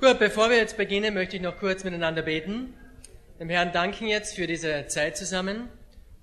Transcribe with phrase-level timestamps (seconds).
[0.00, 2.72] Gut, bevor wir jetzt beginnen, möchte ich noch kurz miteinander beten.
[3.40, 5.68] Dem Herrn danken jetzt für diese Zeit zusammen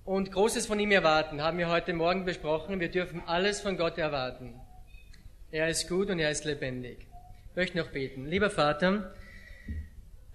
[0.06, 2.80] und Großes von ihm erwarten, haben wir heute Morgen besprochen.
[2.80, 4.54] Wir dürfen alles von Gott erwarten.
[5.52, 7.06] Er ist gut und er ist lebendig.
[7.50, 8.26] Ich möchte noch beten.
[8.26, 9.14] Lieber Vater,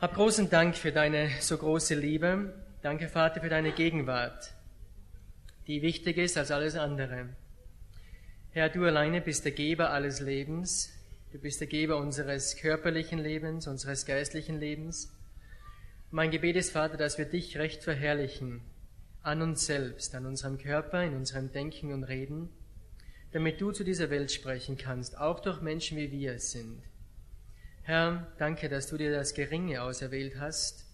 [0.02, 2.52] hab großen Dank für deine so große Liebe.
[2.82, 4.52] Danke, Vater, für deine Gegenwart,
[5.66, 7.30] die wichtig ist als alles andere.
[8.52, 10.92] Herr, du alleine bist der Geber alles Lebens.
[11.32, 15.12] Du bist der Geber unseres körperlichen Lebens, unseres geistlichen Lebens.
[16.10, 18.62] Mein Gebet ist, Vater, dass wir dich recht verherrlichen
[19.22, 22.48] an uns selbst, an unserem Körper, in unserem Denken und Reden,
[23.30, 26.82] damit du zu dieser Welt sprechen kannst, auch durch Menschen wie wir es sind.
[27.82, 30.84] Herr, danke, dass du dir das Geringe auserwählt hast,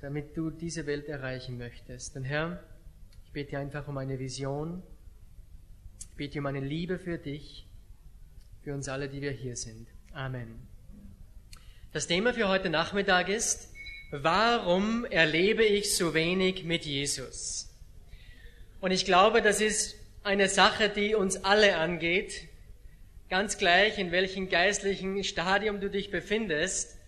[0.00, 2.16] damit du diese Welt erreichen möchtest.
[2.16, 2.64] Und Herr,
[3.26, 4.82] ich bete einfach um eine Vision,
[6.12, 7.67] ich bete um eine Liebe für dich,
[8.68, 9.88] für uns alle, die wir hier sind.
[10.12, 10.68] Amen.
[11.94, 13.70] Das Thema für heute Nachmittag ist,
[14.10, 17.70] warum erlebe ich so wenig mit Jesus?
[18.82, 22.46] Und ich glaube, das ist eine Sache, die uns alle angeht,
[23.30, 26.98] ganz gleich, in welchem geistlichen Stadium du dich befindest.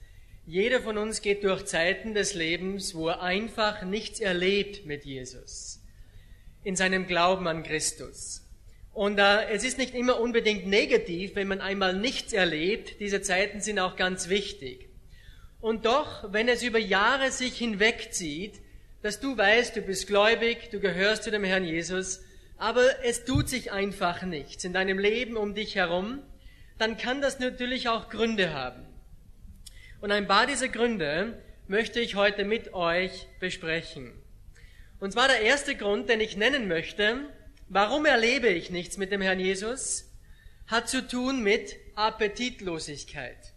[0.46, 5.82] Jeder von uns geht durch Zeiten des Lebens, wo er einfach nichts erlebt mit Jesus,
[6.64, 8.49] in seinem Glauben an Christus.
[8.92, 13.00] Und äh, es ist nicht immer unbedingt negativ, wenn man einmal nichts erlebt.
[13.00, 14.88] Diese Zeiten sind auch ganz wichtig.
[15.60, 18.60] Und doch, wenn es über Jahre sich hinwegzieht,
[19.02, 22.22] dass du weißt, du bist gläubig, du gehörst zu dem Herrn Jesus,
[22.56, 26.22] aber es tut sich einfach nichts in deinem Leben um dich herum,
[26.78, 28.86] dann kann das natürlich auch Gründe haben.
[30.00, 34.12] Und ein paar dieser Gründe möchte ich heute mit euch besprechen.
[34.98, 37.20] Und zwar der erste Grund, den ich nennen möchte,
[37.72, 40.10] Warum erlebe ich nichts mit dem Herrn Jesus?
[40.66, 43.52] Hat zu tun mit Appetitlosigkeit.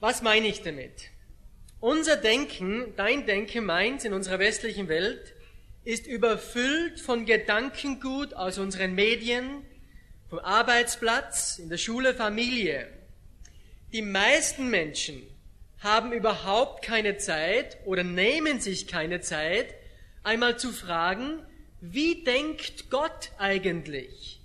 [0.00, 1.10] Was meine ich damit?
[1.80, 5.34] Unser Denken, dein Denken, meins in unserer westlichen Welt,
[5.84, 9.62] ist überfüllt von Gedankengut aus unseren Medien,
[10.30, 12.90] vom Arbeitsplatz, in der Schule, Familie.
[13.92, 15.22] Die meisten Menschen
[15.80, 19.74] haben überhaupt keine Zeit oder nehmen sich keine Zeit,
[20.22, 21.42] einmal zu fragen,
[21.92, 24.40] wie denkt Gott eigentlich?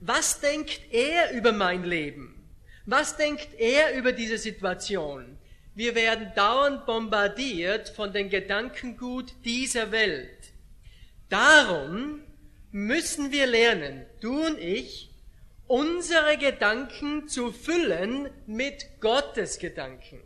[0.00, 2.34] Was denkt er über mein Leben?
[2.84, 5.38] Was denkt er über diese Situation?
[5.74, 10.52] Wir werden dauernd bombardiert von den Gedankengut dieser Welt.
[11.28, 12.22] Darum
[12.70, 15.10] müssen wir lernen, du und ich,
[15.66, 20.20] unsere Gedanken zu füllen mit Gottes Gedanken.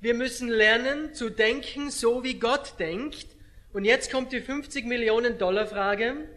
[0.00, 3.26] Wir müssen lernen zu denken, so wie Gott denkt,
[3.72, 6.28] und jetzt kommt die 50 Millionen Dollar Frage.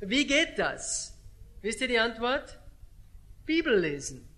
[0.00, 1.18] Wie geht das?
[1.62, 2.58] Wisst ihr die Antwort?
[3.46, 4.28] Bibel lesen.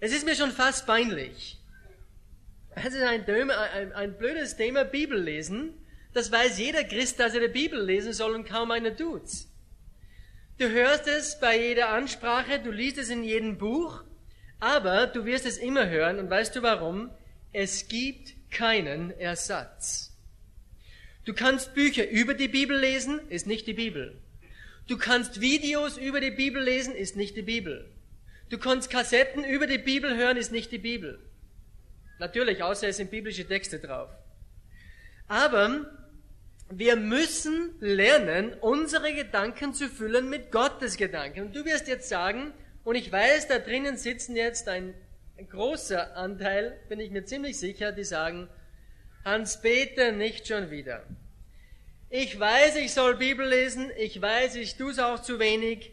[0.00, 1.58] Es ist mir schon fast peinlich.
[2.74, 5.74] Es ist ein, ein, ein blödes Thema, Bibel lesen.
[6.12, 9.48] Das weiß jeder Christ, dass er die Bibel lesen soll und kaum einer tut's.
[10.58, 14.04] Du hörst es bei jeder Ansprache, du liest es in jedem Buch,
[14.58, 17.10] aber du wirst es immer hören und weißt du warum?
[17.52, 20.09] Es gibt keinen Ersatz.
[21.24, 24.18] Du kannst Bücher über die Bibel lesen, ist nicht die Bibel.
[24.86, 27.90] Du kannst Videos über die Bibel lesen, ist nicht die Bibel.
[28.48, 31.20] Du kannst Kassetten über die Bibel hören, ist nicht die Bibel.
[32.18, 34.10] Natürlich, außer es sind biblische Texte drauf.
[35.28, 35.86] Aber
[36.70, 41.46] wir müssen lernen, unsere Gedanken zu füllen mit Gottes Gedanken.
[41.46, 42.52] Und du wirst jetzt sagen,
[42.84, 44.94] und ich weiß, da drinnen sitzen jetzt ein,
[45.48, 48.48] großer Anteil, bin ich mir ziemlich sicher, die sagen,
[49.24, 51.04] Hans-Peter, nicht schon wieder.
[52.08, 55.92] Ich weiß, ich soll Bibel lesen, ich weiß, ich tue es auch zu wenig.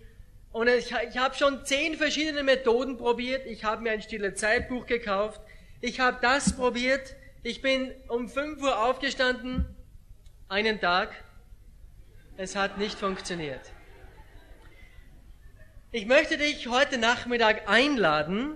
[0.51, 3.45] Und ich, ich habe schon zehn verschiedene Methoden probiert.
[3.45, 5.41] Ich habe mir ein stille Zeitbuch gekauft.
[5.81, 7.15] Ich habe das probiert.
[7.43, 9.65] Ich bin um 5 Uhr aufgestanden,
[10.49, 11.13] einen Tag.
[12.37, 13.61] Es hat nicht funktioniert.
[15.91, 18.55] Ich möchte dich heute Nachmittag einladen,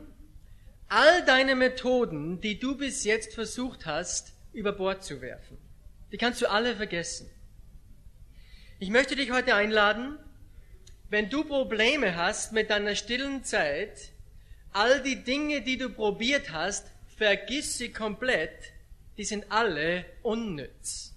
[0.88, 5.58] all deine Methoden, die du bis jetzt versucht hast, über Bord zu werfen.
[6.12, 7.30] Die kannst du alle vergessen.
[8.80, 10.18] Ich möchte dich heute einladen,
[11.10, 14.12] wenn du Probleme hast mit deiner stillen Zeit,
[14.72, 16.88] all die Dinge, die du probiert hast,
[17.18, 18.74] vergiss sie komplett,
[19.18, 21.14] die sind alle unnütz.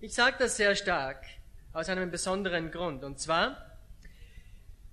[0.00, 1.24] Ich sage das sehr stark
[1.72, 3.04] aus einem besonderen Grund.
[3.04, 3.78] Und zwar,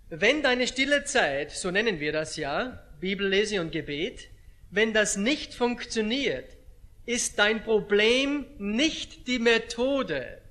[0.09, 4.29] wenn deine stille Zeit, so nennen wir das ja, Bibellese und Gebet,
[4.69, 6.52] wenn das nicht funktioniert,
[7.05, 10.41] ist dein Problem nicht die Methode,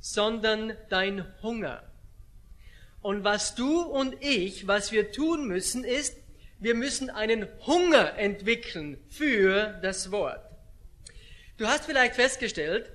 [0.00, 1.82] sondern dein Hunger.
[3.00, 6.16] Und was du und ich, was wir tun müssen, ist,
[6.64, 10.40] Wir müssen einen Hunger entwickeln für das Wort.
[11.58, 12.90] Du hast vielleicht festgestellt,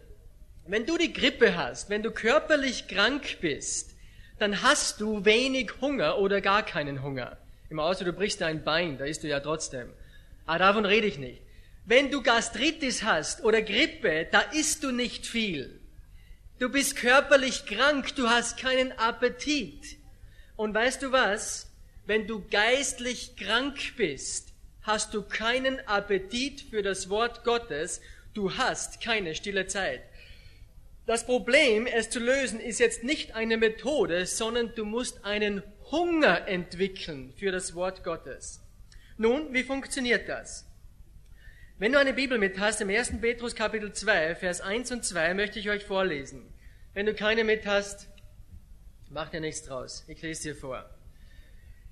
[0.65, 3.95] wenn du die Grippe hast, wenn du körperlich krank bist,
[4.39, 7.37] dann hast du wenig Hunger oder gar keinen Hunger.
[7.69, 9.93] Im Außer du brichst dein Bein, da isst du ja trotzdem.
[10.47, 11.41] Aber davon rede ich nicht.
[11.89, 15.81] Wenn du Gastritis hast oder Grippe, da isst du nicht viel.
[16.59, 19.97] Du bist körperlich krank, du hast keinen Appetit.
[20.56, 21.71] Und weißt du was?
[22.06, 24.53] Wenn du geistlich krank bist,
[24.83, 28.01] hast du keinen Appetit für das Wort Gottes,
[28.35, 30.03] du hast keine stille Zeit.
[31.07, 36.47] Das Problem, es zu lösen, ist jetzt nicht eine Methode, sondern du musst einen Hunger
[36.47, 38.62] entwickeln für das Wort Gottes.
[39.18, 40.69] Nun, wie funktioniert das?
[41.79, 43.21] Wenn du eine Bibel mit hast, im 1.
[43.21, 46.53] Petrus Kapitel 2, Vers 1 und 2 möchte ich euch vorlesen.
[46.93, 48.09] Wenn du keine mit hast,
[49.09, 50.03] mach dir nichts draus.
[50.09, 50.89] Ich lese dir vor.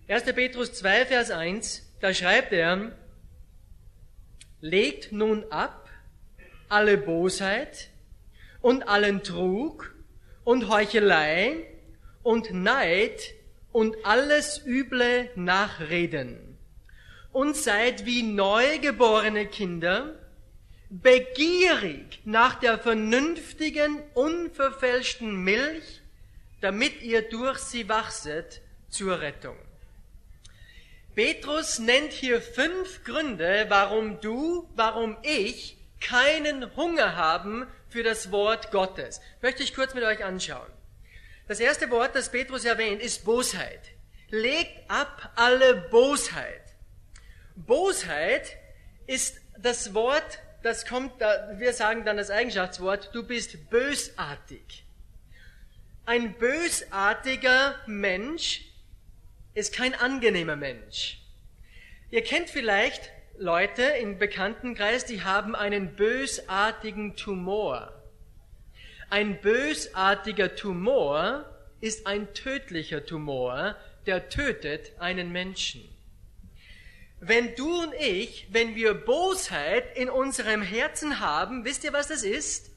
[0.09, 0.23] 1.
[0.33, 2.91] Petrus 2, Vers 1, da schreibt er,
[4.59, 5.89] legt nun ab
[6.67, 7.89] alle Bosheit,
[8.59, 9.95] und allen Trug
[10.43, 11.65] und Heuchelei
[12.23, 13.35] und Neid
[13.71, 16.46] und alles üble Nachreden.
[17.37, 20.17] Und seid wie neugeborene Kinder,
[20.89, 26.01] begierig nach der vernünftigen, unverfälschten Milch,
[26.61, 29.55] damit ihr durch sie wachset zur Rettung.
[31.13, 38.71] Petrus nennt hier fünf Gründe, warum du, warum ich keinen Hunger haben für das Wort
[38.71, 39.21] Gottes.
[39.43, 40.71] Möchte ich kurz mit euch anschauen.
[41.47, 43.91] Das erste Wort, das Petrus erwähnt, ist Bosheit.
[44.31, 46.66] Legt ab alle Bosheit.
[47.57, 48.55] Bosheit
[49.07, 54.85] ist das Wort, das kommt, wir sagen dann das Eigenschaftswort, du bist bösartig.
[56.05, 58.61] Ein bösartiger Mensch
[59.55, 61.19] ist kein angenehmer Mensch.
[62.11, 67.91] Ihr kennt vielleicht Leute im Bekanntenkreis, die haben einen bösartigen Tumor.
[69.09, 71.45] Ein bösartiger Tumor
[71.81, 73.75] ist ein tödlicher Tumor,
[74.05, 75.96] der tötet einen Menschen.
[77.19, 82.23] Wenn du und ich, wenn wir Bosheit in unserem Herzen haben, wisst ihr, was das
[82.23, 82.69] ist?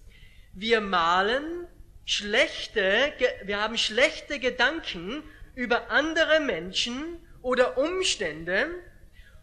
[0.54, 1.66] Wir malen
[2.06, 3.12] schlechte,
[3.44, 5.22] wir haben schlechte Gedanken
[5.54, 8.68] über andere Menschen oder Umstände,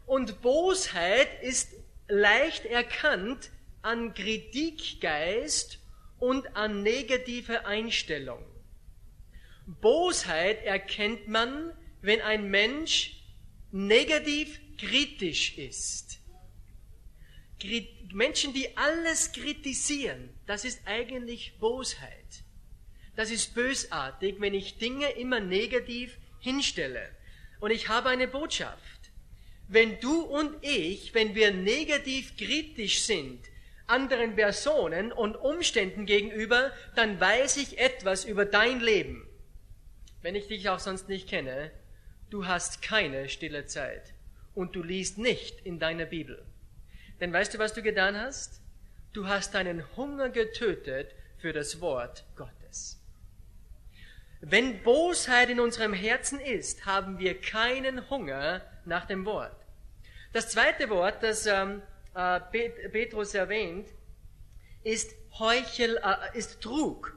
[0.07, 1.73] und Bosheit ist
[2.07, 3.51] leicht erkannt
[3.81, 5.79] an Kritikgeist
[6.17, 8.44] und an negative Einstellung.
[9.65, 13.21] Bosheit erkennt man, wenn ein Mensch
[13.71, 16.19] negativ kritisch ist.
[18.13, 22.44] Menschen, die alles kritisieren, das ist eigentlich Bosheit.
[23.15, 27.09] Das ist bösartig, wenn ich Dinge immer negativ hinstelle.
[27.59, 28.77] Und ich habe eine Botschaft.
[29.68, 33.44] Wenn du und ich, wenn wir negativ kritisch sind,
[33.88, 39.27] anderen Personen und Umständen gegenüber, dann weiß ich etwas über dein Leben.
[40.21, 41.71] Wenn ich dich auch sonst nicht kenne,
[42.30, 44.13] du hast keine stille Zeit
[44.57, 46.44] und du liest nicht in deiner Bibel.
[47.21, 48.59] Denn weißt du, was du getan hast?
[49.13, 53.00] Du hast deinen Hunger getötet für das Wort Gottes.
[54.42, 59.56] Wenn Bosheit in unserem Herzen ist, haben wir keinen Hunger nach dem Wort.
[60.33, 61.83] Das zweite Wort, das ähm,
[62.16, 62.40] äh,
[62.90, 63.87] Petrus erwähnt,
[64.83, 67.16] ist Heuchel, äh, ist Trug.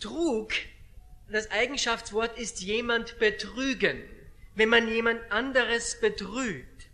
[0.00, 0.50] Trug,
[1.30, 4.02] das Eigenschaftswort ist jemand betrügen,
[4.56, 6.86] wenn man jemand anderes betrügt.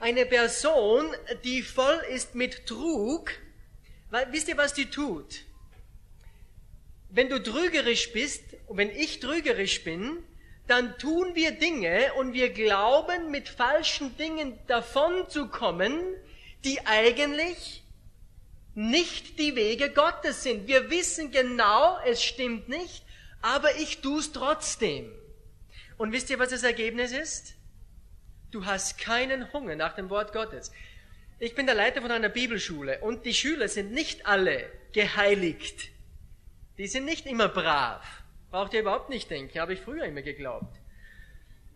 [0.00, 1.06] Eine Person,
[1.44, 3.30] die voll ist mit Trug,
[4.10, 5.44] weil, wisst ihr, was die tut?
[7.10, 10.22] Wenn du trügerisch bist, und wenn ich trügerisch bin,
[10.66, 16.00] dann tun wir Dinge und wir glauben, mit falschen Dingen davon zu kommen,
[16.64, 17.82] die eigentlich
[18.74, 20.66] nicht die Wege Gottes sind.
[20.66, 23.04] Wir wissen genau, es stimmt nicht,
[23.42, 25.10] aber ich tue es trotzdem.
[25.98, 27.54] Und wisst ihr, was das Ergebnis ist?
[28.50, 30.72] Du hast keinen Hunger nach dem Wort Gottes.
[31.40, 35.90] Ich bin der Leiter von einer Bibelschule und die Schüler sind nicht alle geheiligt.
[36.78, 38.22] Die sind nicht immer brav.
[38.50, 40.78] Braucht ihr überhaupt nicht denken, habe ich früher immer geglaubt.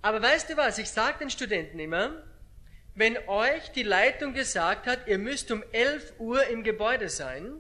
[0.01, 2.25] Aber weißt du was, ich sage den Studenten immer,
[2.95, 7.55] wenn euch die Leitung gesagt hat, ihr müsst um 11 Uhr im Gebäude sein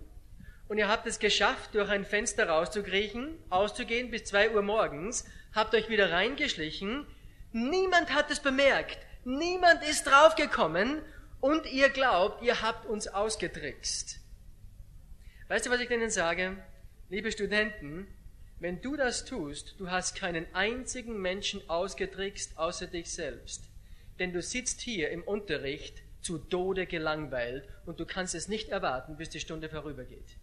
[0.69, 5.75] und ihr habt es geschafft, durch ein Fenster rauszukriechen, auszugehen bis 2 Uhr morgens, habt
[5.75, 7.07] euch wieder reingeschlichen,
[7.53, 11.03] niemand hat es bemerkt, niemand ist draufgekommen
[11.41, 14.21] und ihr glaubt, ihr habt uns ausgetrickst.
[15.49, 16.57] Weißt du, was ich denen sage?
[17.09, 18.07] Liebe Studenten,
[18.63, 23.65] Wenn du das tust, du hast keinen einzigen Menschen ausgetrickst außer dich selbst.
[24.21, 29.17] Denn du sitzt hier im Unterricht zu Tode gelangweilt und du kannst es nicht erwarten,
[29.17, 30.37] bis die Stunde vorübergeht.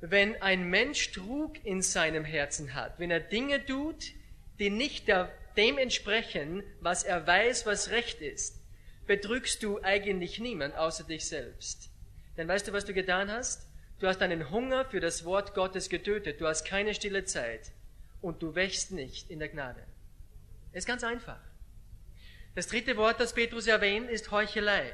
[0.00, 4.12] Wenn ein Mensch Trug in seinem Herzen hat, wenn er Dinge tut,
[4.58, 5.08] die nicht
[5.56, 8.60] dem entsprechen, was er weiß, was recht ist,
[9.06, 11.90] betrügst du eigentlich niemand außer dich selbst.
[12.36, 13.66] Denn weißt du, was du getan hast?
[13.98, 16.40] Du hast deinen Hunger für das Wort Gottes getötet.
[16.40, 17.72] Du hast keine stille Zeit.
[18.22, 19.82] Und du wächst nicht in der Gnade.
[20.72, 21.40] ist ganz einfach.
[22.54, 24.92] Das dritte Wort, das Petrus erwähnt, ist Heuchelei.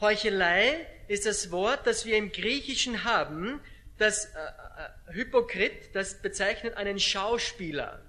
[0.00, 3.60] Heuchelei ist das Wort, das wir im Griechischen haben,
[3.98, 8.00] das äh, äh, Hypokrit, das bezeichnet einen Schauspieler.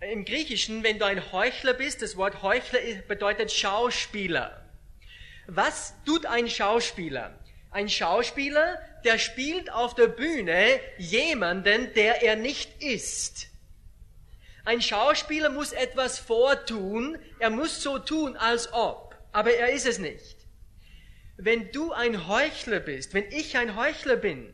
[0.00, 4.64] Im Griechischen, wenn du ein Heuchler bist, das Wort Heuchler bedeutet Schauspieler.
[5.46, 7.38] Was tut ein Schauspieler?
[7.70, 13.48] Ein Schauspieler, der spielt auf der Bühne jemanden, der er nicht ist.
[14.64, 19.98] Ein Schauspieler muss etwas vortun, er muss so tun, als ob, aber er ist es
[19.98, 20.37] nicht.
[21.38, 24.52] Wenn du ein Heuchler bist, wenn ich ein Heuchler bin,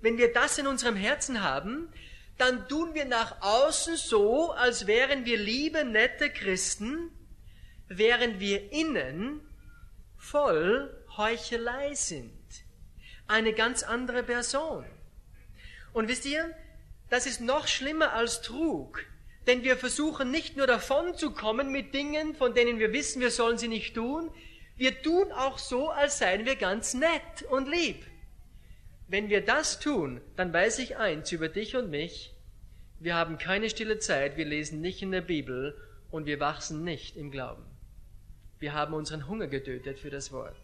[0.00, 1.92] wenn wir das in unserem Herzen haben,
[2.36, 7.10] dann tun wir nach außen so, als wären wir liebe, nette Christen,
[7.88, 9.40] während wir innen
[10.16, 12.38] voll Heuchelei sind
[13.28, 14.84] eine ganz andere Person.
[15.92, 16.54] Und wisst ihr,
[17.10, 19.04] das ist noch schlimmer als Trug,
[19.46, 23.30] denn wir versuchen nicht nur davon zu kommen mit Dingen, von denen wir wissen, wir
[23.30, 24.30] sollen sie nicht tun,
[24.78, 28.06] wir tun auch so, als seien wir ganz nett und lieb.
[29.08, 32.34] Wenn wir das tun, dann weiß ich eins über dich und mich,
[33.00, 35.76] wir haben keine stille Zeit, wir lesen nicht in der Bibel
[36.10, 37.64] und wir wachsen nicht im Glauben.
[38.60, 40.56] Wir haben unseren Hunger getötet für das Wort.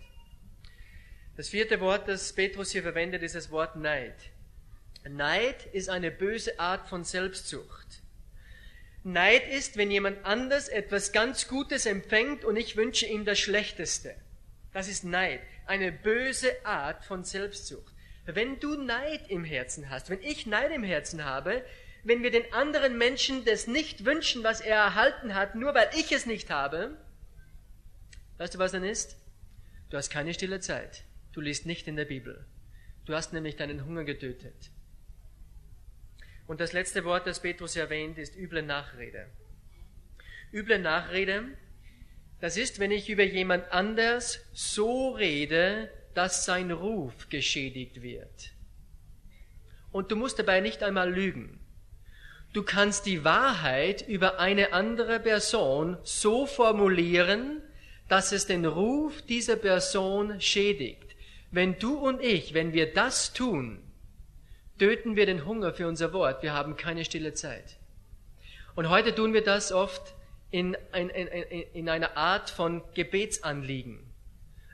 [1.36, 4.14] Das vierte Wort, das Petrus hier verwendet, ist das Wort Neid.
[5.08, 8.03] Neid ist eine böse Art von Selbstsucht.
[9.06, 14.14] Neid ist, wenn jemand anders etwas ganz Gutes empfängt und ich wünsche ihm das Schlechteste.
[14.72, 17.92] Das ist Neid, eine böse Art von Selbstsucht.
[18.24, 21.62] Wenn du Neid im Herzen hast, wenn ich Neid im Herzen habe,
[22.02, 26.10] wenn wir den anderen Menschen das nicht wünschen, was er erhalten hat, nur weil ich
[26.10, 26.96] es nicht habe,
[28.38, 29.16] weißt du, was dann ist?
[29.90, 31.04] Du hast keine stille Zeit.
[31.32, 32.46] Du liest nicht in der Bibel.
[33.04, 34.70] Du hast nämlich deinen Hunger getötet.
[36.46, 39.26] Und das letzte Wort, das Petrus erwähnt, ist üble Nachrede.
[40.52, 41.44] Üble Nachrede,
[42.40, 48.52] das ist, wenn ich über jemand anders so rede, dass sein Ruf geschädigt wird.
[49.90, 51.60] Und du musst dabei nicht einmal lügen.
[52.52, 57.62] Du kannst die Wahrheit über eine andere Person so formulieren,
[58.08, 61.16] dass es den Ruf dieser Person schädigt.
[61.50, 63.83] Wenn du und ich, wenn wir das tun,
[64.78, 66.42] töten wir den Hunger für unser Wort.
[66.42, 67.76] Wir haben keine stille Zeit.
[68.74, 70.14] Und heute tun wir das oft
[70.50, 74.00] in, in, in, in einer Art von Gebetsanliegen.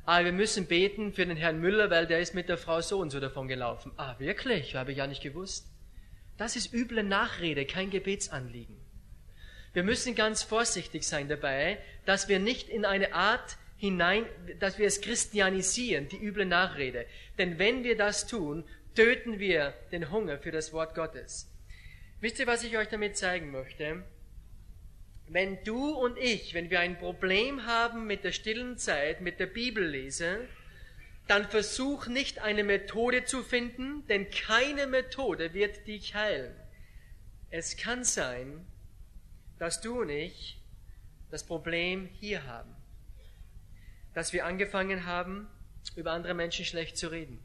[0.05, 2.99] Ah, wir müssen beten für den Herrn Müller, weil der ist mit der Frau so
[2.99, 3.93] und so davon gelaufen.
[3.97, 4.75] Ah, wirklich?
[4.75, 5.69] Habe ich ja nicht gewusst.
[6.37, 8.77] Das ist üble Nachrede, kein Gebetsanliegen.
[9.73, 14.25] Wir müssen ganz vorsichtig sein dabei, dass wir nicht in eine Art hinein,
[14.59, 17.07] dass wir es christianisieren, die üble Nachrede.
[17.39, 21.51] Denn wenn wir das tun, töten wir den Hunger für das Wort Gottes.
[22.21, 24.05] Wisst ihr, was ich euch damit zeigen möchte?
[25.29, 29.47] Wenn du und ich, wenn wir ein Problem haben mit der stillen Zeit, mit der
[29.47, 30.47] Bibellese,
[31.29, 36.55] dann versuch nicht eine Methode zu finden, denn keine Methode wird dich heilen.
[37.51, 38.67] Es kann sein,
[39.59, 40.61] dass du und ich
[41.31, 42.75] das Problem hier haben
[44.15, 45.49] dass wir angefangen haben,
[45.97, 47.39] über andere Menschen schlecht zu reden.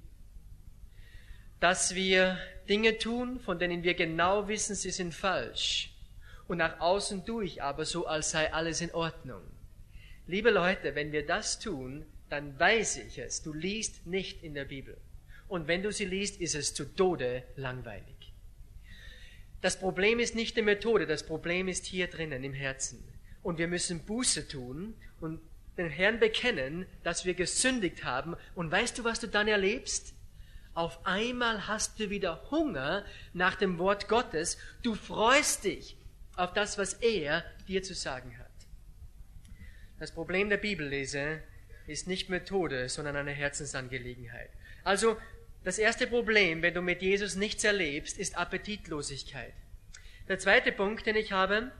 [1.65, 2.37] Dass wir
[2.69, 5.89] Dinge tun, von denen wir genau wissen, sie sind falsch.
[6.47, 9.41] Und nach außen tue ich aber so, als sei alles in Ordnung.
[10.27, 13.41] Liebe Leute, wenn wir das tun, dann weiß ich es.
[13.41, 14.95] Du liest nicht in der Bibel.
[15.47, 18.31] Und wenn du sie liest, ist es zu Tode langweilig.
[19.63, 23.03] Das Problem ist nicht die Methode, das Problem ist hier drinnen im Herzen.
[23.41, 25.41] Und wir müssen Buße tun und
[25.79, 28.35] den Herrn bekennen, dass wir gesündigt haben.
[28.53, 30.14] Und weißt du, was du dann erlebst?
[30.75, 34.57] Auf einmal hast du wieder Hunger nach dem Wort Gottes.
[34.83, 35.97] Du freust dich
[36.35, 38.51] auf das, was er dir zu sagen hat.
[39.99, 41.41] Das Problem der Bibellese
[41.87, 44.49] ist nicht Methode, sondern eine Herzensangelegenheit.
[44.83, 45.15] Also,
[45.63, 49.53] das erste Problem, wenn du mit Jesus nichts erlebst, ist Appetitlosigkeit.
[50.27, 51.71] Der zweite Punkt, den ich habe,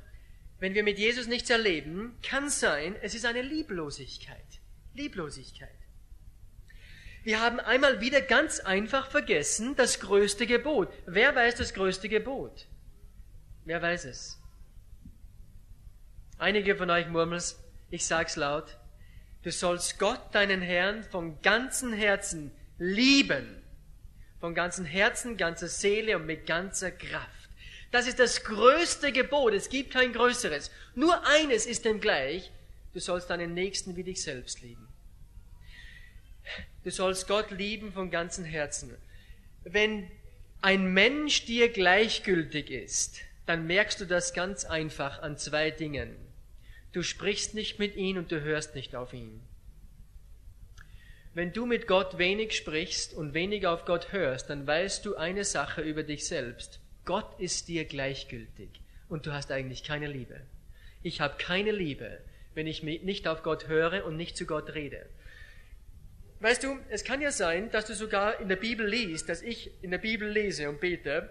[0.59, 4.61] wenn wir mit Jesus nichts erleben, kann sein, es ist eine Lieblosigkeit.
[4.93, 5.75] Lieblosigkeit.
[7.25, 10.94] Wir haben einmal wieder ganz einfach vergessen das größte Gebot.
[11.08, 12.67] Wer weiß das größte Gebot?
[13.65, 14.39] Wer weiß es?
[16.38, 17.41] Einige von euch murmeln
[17.89, 18.77] ich sag's laut.
[19.41, 23.60] Du sollst Gott, deinen Herrn, von ganzem Herzen lieben.
[24.39, 27.50] Von ganzem Herzen, ganzer Seele und mit ganzer Kraft.
[27.91, 29.53] Das ist das größte Gebot.
[29.53, 30.70] Es gibt kein größeres.
[30.94, 32.51] Nur eines ist dem gleich.
[32.94, 34.85] Du sollst deinen Nächsten wie dich selbst lieben.
[36.86, 38.96] Du sollst Gott lieben von ganzem Herzen.
[39.63, 40.08] Wenn
[40.62, 46.15] ein Mensch dir gleichgültig ist, dann merkst du das ganz einfach an zwei Dingen.
[46.94, 49.42] Du sprichst nicht mit ihm und du hörst nicht auf ihn.
[51.34, 55.44] Wenn du mit Gott wenig sprichst und wenig auf Gott hörst, dann weißt du eine
[55.44, 56.80] Sache über dich selbst.
[57.04, 58.70] Gott ist dir gleichgültig
[59.10, 60.39] und du hast eigentlich keine Liebe.
[61.01, 62.20] Ich habe keine Liebe,
[62.54, 65.08] wenn ich nicht auf Gott höre und nicht zu Gott rede.
[66.45, 69.71] Weißt du, es kann ja sein, dass du sogar in der Bibel liest, dass ich
[69.81, 71.27] in der Bibel lese und bete.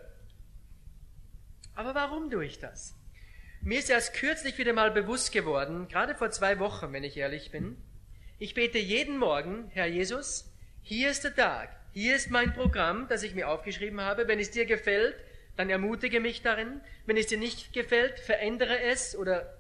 [1.77, 2.97] Aber warum tue ich das?
[3.61, 7.53] Mir ist erst kürzlich wieder mal bewusst geworden, gerade vor zwei Wochen, wenn ich ehrlich
[7.53, 7.77] bin.
[8.41, 10.53] Ich bete jeden Morgen, Herr Jesus,
[10.83, 14.27] hier ist der Tag, hier ist mein Programm, das ich mir aufgeschrieben habe.
[14.27, 15.15] Wenn es dir gefällt,
[15.55, 16.81] dann ermutige mich darin.
[17.07, 19.57] Wenn es dir nicht gefällt, verändere es oder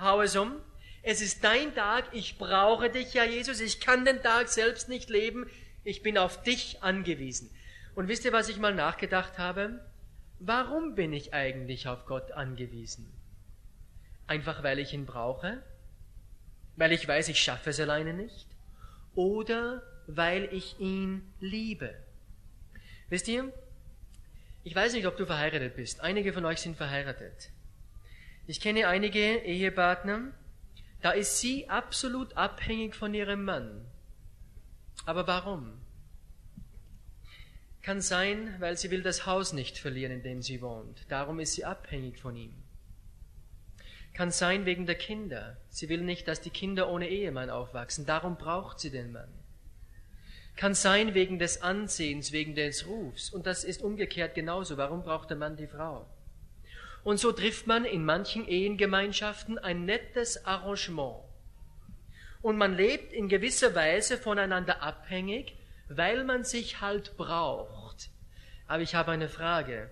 [0.00, 0.62] hau es um.
[1.06, 5.10] Es ist dein Tag, ich brauche dich, ja Jesus, ich kann den Tag selbst nicht
[5.10, 5.46] leben,
[5.84, 7.54] ich bin auf dich angewiesen.
[7.94, 9.84] Und wisst ihr, was ich mal nachgedacht habe?
[10.38, 13.12] Warum bin ich eigentlich auf Gott angewiesen?
[14.26, 15.62] Einfach weil ich ihn brauche?
[16.76, 18.46] Weil ich weiß, ich schaffe es alleine nicht?
[19.14, 21.94] Oder weil ich ihn liebe?
[23.10, 23.52] Wisst ihr,
[24.64, 26.00] ich weiß nicht, ob du verheiratet bist.
[26.00, 27.50] Einige von euch sind verheiratet.
[28.46, 30.32] Ich kenne einige Ehepartner,
[31.04, 33.84] da ist sie absolut abhängig von ihrem Mann.
[35.04, 35.78] Aber warum?
[37.82, 41.04] Kann sein, weil sie will das Haus nicht verlieren, in dem sie wohnt.
[41.10, 42.54] Darum ist sie abhängig von ihm.
[44.14, 45.58] Kann sein wegen der Kinder.
[45.68, 48.06] Sie will nicht, dass die Kinder ohne Ehemann aufwachsen.
[48.06, 49.28] Darum braucht sie den Mann.
[50.56, 53.28] Kann sein wegen des Ansehens, wegen des Rufs.
[53.28, 54.78] Und das ist umgekehrt genauso.
[54.78, 56.06] Warum braucht der Mann die Frau?
[57.04, 61.22] Und so trifft man in manchen Ehengemeinschaften ein nettes Arrangement.
[62.40, 65.56] Und man lebt in gewisser Weise voneinander abhängig,
[65.88, 68.10] weil man sich halt braucht.
[68.66, 69.90] Aber ich habe eine Frage.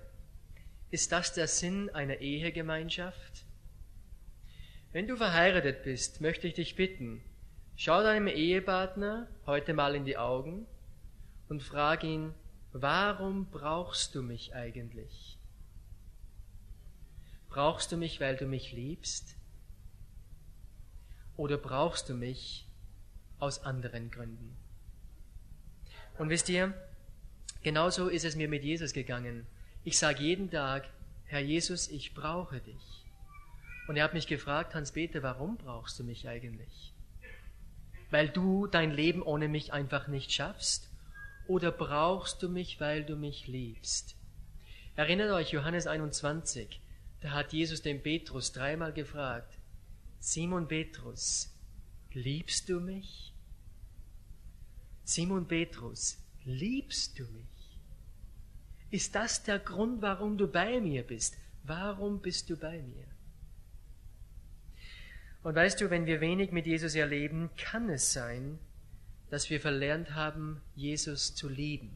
[0.90, 3.44] Ist das der Sinn einer Ehegemeinschaft?
[4.92, 7.22] Wenn du verheiratet bist, möchte ich dich bitten,
[7.76, 10.66] schau deinem Ehepartner heute mal in die Augen
[11.48, 12.34] und frag ihn,
[12.72, 15.31] warum brauchst du mich eigentlich?
[17.52, 19.36] Brauchst du mich, weil du mich liebst?
[21.36, 22.66] Oder brauchst du mich
[23.38, 24.56] aus anderen Gründen?
[26.16, 26.72] Und wisst ihr,
[27.62, 29.46] genauso ist es mir mit Jesus gegangen.
[29.84, 30.88] Ich sage jeden Tag,
[31.26, 33.04] Herr Jesus, ich brauche dich.
[33.86, 36.94] Und er hat mich gefragt, Hans-Peter, warum brauchst du mich eigentlich?
[38.10, 40.88] Weil du dein Leben ohne mich einfach nicht schaffst?
[41.48, 44.16] Oder brauchst du mich, weil du mich liebst?
[44.96, 46.81] Erinnert euch Johannes 21.
[47.22, 49.56] Da hat Jesus den Petrus dreimal gefragt,
[50.18, 51.54] Simon Petrus,
[52.12, 53.32] liebst du mich?
[55.04, 57.78] Simon Petrus, liebst du mich?
[58.90, 61.36] Ist das der Grund, warum du bei mir bist?
[61.62, 63.06] Warum bist du bei mir?
[65.44, 68.58] Und weißt du, wenn wir wenig mit Jesus erleben, kann es sein,
[69.30, 71.90] dass wir verlernt haben, Jesus zu lieben,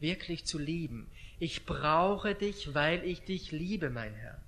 [0.00, 1.10] wirklich zu lieben.
[1.38, 4.40] Ich brauche dich, weil ich dich liebe, mein Herr.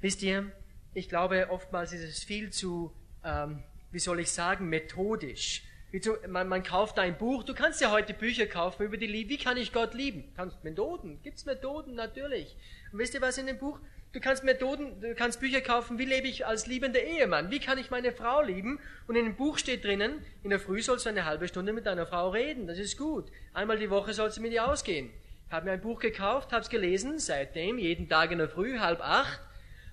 [0.00, 0.50] Wisst ihr,
[0.94, 2.92] ich glaube, oftmals ist es viel zu,
[3.24, 5.62] ähm, wie soll ich sagen, methodisch.
[6.00, 9.30] Zu, man, man, kauft ein Buch, du kannst ja heute Bücher kaufen über die Liebe.
[9.30, 10.32] Wie kann ich Gott lieben?
[10.36, 12.56] Kannst Methoden, gibt's Methoden, natürlich.
[12.92, 13.78] Und wisst ihr was in dem Buch?
[14.12, 17.50] Du kannst Methoden, du kannst Bücher kaufen, wie lebe ich als liebender Ehemann?
[17.50, 18.80] Wie kann ich meine Frau lieben?
[19.06, 21.86] Und in dem Buch steht drinnen, in der Früh sollst du eine halbe Stunde mit
[21.86, 22.66] deiner Frau reden.
[22.66, 23.26] Das ist gut.
[23.52, 25.10] Einmal die Woche sollst du mit ihr ausgehen.
[25.46, 28.78] Ich habe mir ein Buch gekauft, habe es gelesen, seitdem jeden Tag in der Früh,
[28.78, 29.40] halb acht,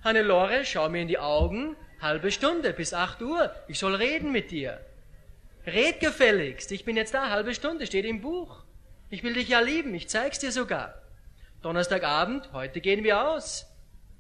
[0.04, 4.52] Hannelore, schau mir in die Augen, halbe Stunde bis acht Uhr, ich soll reden mit
[4.52, 4.80] dir.
[5.66, 8.64] Red gefälligst, ich bin jetzt da, halbe Stunde, steht im Buch.
[9.10, 11.02] Ich will dich ja lieben, ich zeig's dir sogar.
[11.62, 13.66] Donnerstagabend, heute gehen wir aus.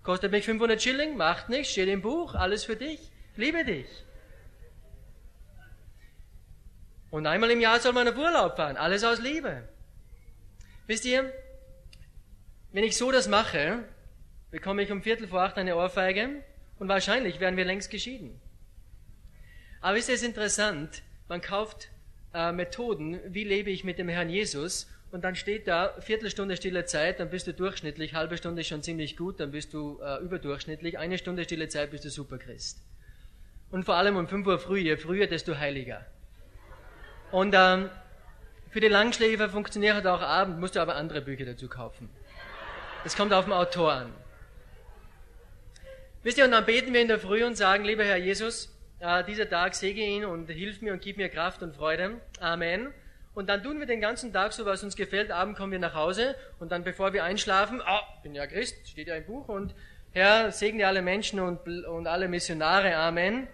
[0.04, 3.88] Kostet mich 500 Schilling, macht nichts, steht im Buch, alles für dich, liebe dich.
[7.10, 9.68] Und einmal im Jahr soll man auf Urlaub fahren, alles aus Liebe.
[10.88, 11.32] Wisst ihr,
[12.72, 13.84] wenn ich so das mache,
[14.52, 16.44] bekomme ich um Viertel vor acht eine Ohrfeige
[16.80, 18.40] und wahrscheinlich wären wir längst geschieden.
[19.82, 21.90] Aber ist es interessant, man kauft,
[22.34, 24.90] äh, Methoden, wie lebe ich mit dem Herrn Jesus.
[25.12, 28.84] Und dann steht da Viertelstunde stille Zeit, dann bist du durchschnittlich, halbe Stunde ist schon
[28.84, 32.82] ziemlich gut, dann bist du äh, überdurchschnittlich, eine Stunde stille Zeit bist du Superchrist.
[33.72, 36.06] Und vor allem um 5 Uhr früh, je früher, desto heiliger.
[37.32, 37.90] Und ähm,
[38.70, 42.10] für die Langschläfer funktioniert auch Abend, musst du aber andere Bücher dazu kaufen.
[43.04, 44.14] Das kommt auf den Autor an.
[46.28, 49.24] Wisst ihr, und dann beten wir in der Früh und sagen, lieber Herr Jesus, äh,
[49.24, 52.20] dieser Tag segne ihn und hilf mir und gib mir Kraft und Freude.
[52.42, 52.94] Amen.
[53.34, 55.32] Und dann tun wir den ganzen Tag so, was uns gefällt.
[55.32, 59.08] Abend kommen wir nach Hause und dann, bevor wir einschlafen, ah, bin ja Christ, steht
[59.08, 59.74] ja im Buch und
[60.12, 62.98] Herr, segne alle Menschen und, und alle Missionare.
[62.98, 63.48] Amen.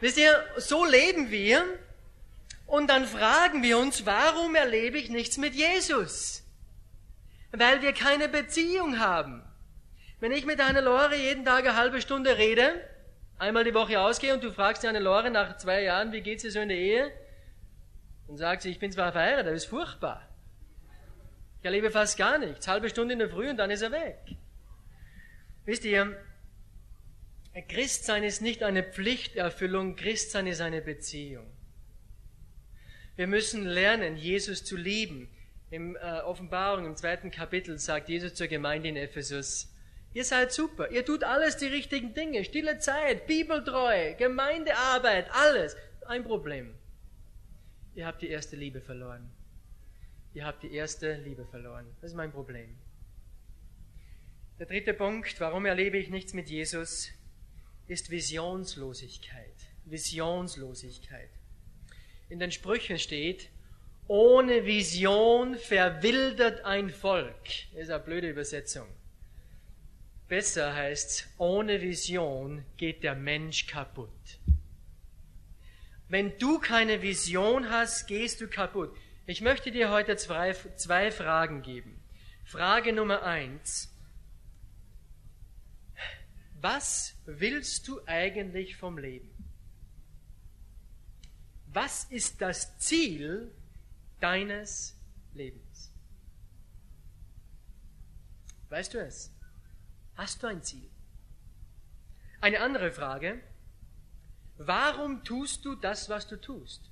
[0.00, 1.62] Wisst ihr, so leben wir
[2.66, 6.42] und dann fragen wir uns, warum erlebe ich nichts mit Jesus?
[7.52, 9.42] Weil wir keine Beziehung haben.
[10.24, 12.80] Wenn ich mit einer Lore jeden Tag eine halbe Stunde rede,
[13.36, 16.50] einmal die Woche ausgehe und du fragst eine Lore nach zwei Jahren, wie geht's dir
[16.50, 17.12] so in der Ehe?
[18.26, 20.26] Und sagt sie, ich bin zwar verheiratet, aber ist furchtbar.
[21.58, 22.66] Ich erlebe fast gar nichts.
[22.66, 24.16] Halbe Stunde in der Früh und dann ist er weg.
[25.66, 26.16] Wisst ihr,
[27.68, 31.52] Christsein ist nicht eine Pflichterfüllung, Christsein ist eine Beziehung.
[33.16, 35.28] Wir müssen lernen, Jesus zu lieben.
[35.68, 39.73] Im äh, Offenbarung, im zweiten Kapitel, sagt Jesus zur Gemeinde in Ephesus,
[40.14, 45.76] ihr seid super, ihr tut alles die richtigen Dinge, stille Zeit, Bibeltreue, Gemeindearbeit, alles.
[46.06, 46.74] Ein Problem.
[47.94, 49.30] Ihr habt die erste Liebe verloren.
[50.32, 51.86] Ihr habt die erste Liebe verloren.
[52.00, 52.76] Das ist mein Problem.
[54.58, 57.10] Der dritte Punkt, warum erlebe ich nichts mit Jesus,
[57.86, 59.54] ist Visionslosigkeit.
[59.84, 61.30] Visionslosigkeit
[62.28, 63.48] in den Sprüchen steht,
[64.06, 67.44] ohne Vision verwildert ein Volk.
[67.72, 68.86] Das ist eine blöde Übersetzung.
[70.34, 74.40] Besser heißt ohne Vision geht der Mensch kaputt.
[76.08, 78.90] Wenn du keine Vision hast, gehst du kaputt.
[79.26, 82.02] Ich möchte dir heute zwei, zwei Fragen geben.
[82.42, 83.94] Frage Nummer eins.
[86.60, 89.30] Was willst du eigentlich vom Leben?
[91.66, 93.52] Was ist das Ziel
[94.18, 94.96] deines
[95.32, 95.92] Lebens?
[98.68, 99.33] Weißt du es?
[100.16, 100.88] Hast du ein Ziel?
[102.40, 103.40] Eine andere Frage.
[104.56, 106.90] Warum tust du das, was du tust?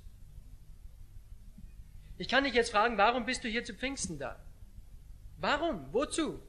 [2.17, 4.39] Ich kann dich jetzt fragen, warum bist du hier zu Pfingsten da?
[5.37, 5.91] Warum?
[5.93, 6.41] Wozu?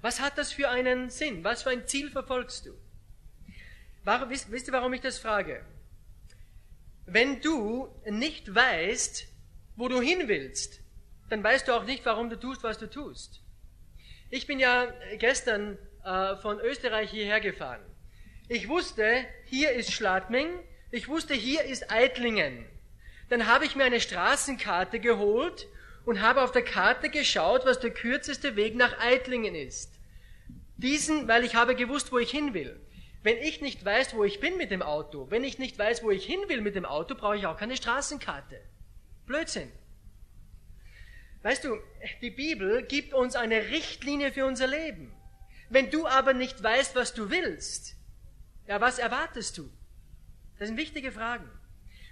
[0.00, 1.44] Was hat das für einen Sinn?
[1.44, 2.74] Was für ein Ziel verfolgst du?
[4.04, 5.64] Warum, wisst, wisst ihr, warum ich das frage?
[7.06, 9.26] Wenn du nicht weißt,
[9.76, 10.80] wo du hin willst,
[11.28, 13.42] dann weißt du auch nicht, warum du tust, was du tust.
[14.32, 14.86] Ich bin ja
[15.18, 17.80] gestern äh, von Österreich hierher gefahren.
[18.48, 20.48] Ich wusste, hier ist Schladming,
[20.92, 22.64] ich wusste, hier ist Eitlingen.
[23.28, 25.66] Dann habe ich mir eine Straßenkarte geholt
[26.04, 29.98] und habe auf der Karte geschaut, was der kürzeste Weg nach Eitlingen ist.
[30.76, 32.80] Diesen, weil ich habe gewusst, wo ich hin will.
[33.24, 36.12] Wenn ich nicht weiß, wo ich bin mit dem Auto, wenn ich nicht weiß, wo
[36.12, 38.60] ich hin will mit dem Auto, brauche ich auch keine Straßenkarte.
[39.26, 39.72] Blödsinn.
[41.42, 41.78] Weißt du,
[42.20, 45.12] die Bibel gibt uns eine Richtlinie für unser Leben.
[45.70, 47.96] Wenn du aber nicht weißt, was du willst,
[48.66, 49.70] ja, was erwartest du?
[50.58, 51.48] Das sind wichtige Fragen.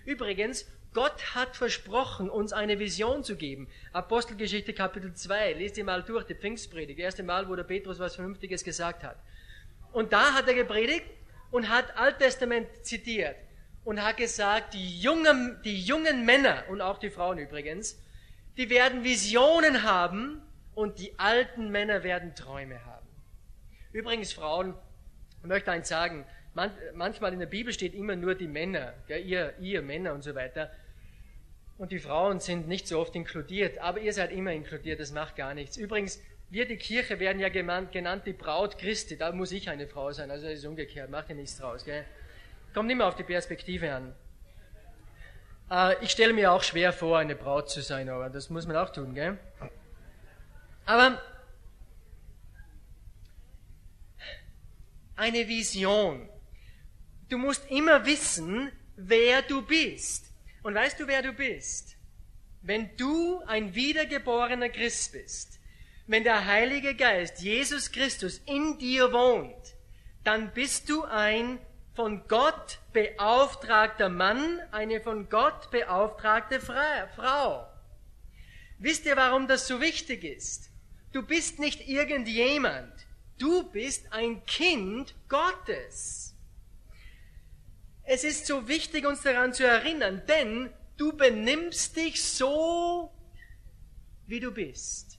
[0.07, 3.69] Übrigens, Gott hat versprochen, uns eine Vision zu geben.
[3.93, 7.99] Apostelgeschichte Kapitel 2, lest ihr mal durch, die Pfingstpredigt, das erste Mal, wo der Petrus
[7.99, 9.17] was Vernünftiges gesagt hat.
[9.93, 11.05] Und da hat er gepredigt
[11.51, 13.37] und hat Alttestament zitiert
[13.85, 18.03] und hat gesagt, die jungen, die jungen Männer und auch die Frauen übrigens,
[18.59, 20.43] die werden Visionen haben
[20.75, 23.07] und die alten Männer werden Träume haben.
[23.93, 24.75] Übrigens, Frauen,
[25.41, 29.25] ich möchte eins sagen, man, manchmal in der Bibel steht immer nur die Männer, gell,
[29.25, 30.71] ihr, ihr Männer und so weiter.
[31.79, 35.37] Und die Frauen sind nicht so oft inkludiert, aber ihr seid immer inkludiert, das macht
[35.37, 35.77] gar nichts.
[35.77, 39.17] Übrigens, wir, die Kirche, werden ja genannt, genannt die Braut Christi.
[39.17, 40.31] Da muss ich eine Frau sein.
[40.31, 41.11] Also das ist umgekehrt.
[41.11, 41.85] Macht ja nichts draus.
[41.85, 42.05] Gell?
[42.73, 44.15] Kommt immer auf die Perspektive an.
[45.71, 48.77] Äh, ich stelle mir auch schwer vor, eine Braut zu sein, aber das muss man
[48.77, 49.15] auch tun.
[49.15, 49.39] Gell?
[50.87, 51.21] Aber
[55.17, 56.29] eine Vision.
[57.29, 60.33] Du musst immer wissen, wer du bist.
[60.63, 61.97] Und weißt du, wer du bist?
[62.63, 65.61] Wenn du ein wiedergeborener Christ bist,
[66.07, 69.77] wenn der Heilige Geist, Jesus Christus, in dir wohnt,
[70.25, 71.59] dann bist du ein
[71.99, 77.67] von Gott beauftragter Mann, eine von Gott beauftragte Frau.
[78.79, 80.71] Wisst ihr, warum das so wichtig ist?
[81.11, 82.93] Du bist nicht irgendjemand.
[83.37, 86.37] Du bist ein Kind Gottes.
[88.05, 93.13] Es ist so wichtig, uns daran zu erinnern, denn du benimmst dich so,
[94.29, 95.19] wie du bist.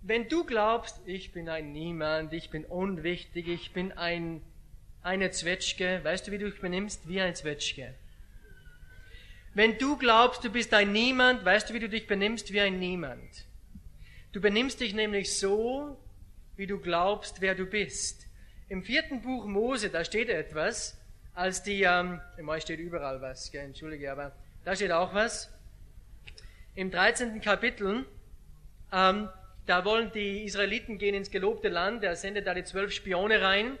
[0.00, 4.42] Wenn du glaubst, ich bin ein Niemand, ich bin unwichtig, ich bin ein,
[5.02, 7.08] eine Zwetschge, weißt du, wie du dich benimmst?
[7.08, 7.94] Wie ein Zwetschge.
[9.54, 12.52] Wenn du glaubst, du bist ein Niemand, weißt du, wie du dich benimmst?
[12.52, 13.44] Wie ein Niemand.
[14.32, 15.98] Du benimmst dich nämlich so,
[16.56, 18.26] wie du glaubst, wer du bist.
[18.68, 20.96] Im vierten Buch Mose, da steht etwas,
[21.34, 24.32] als die, ähm, im steht überall was, gell, entschuldige, aber
[24.64, 25.50] da steht auch was.
[26.74, 27.40] Im 13.
[27.42, 28.06] Kapitel,
[28.92, 29.28] ähm,
[29.66, 33.78] da wollen die Israeliten gehen ins gelobte Land, er sendet da die zwölf Spione rein.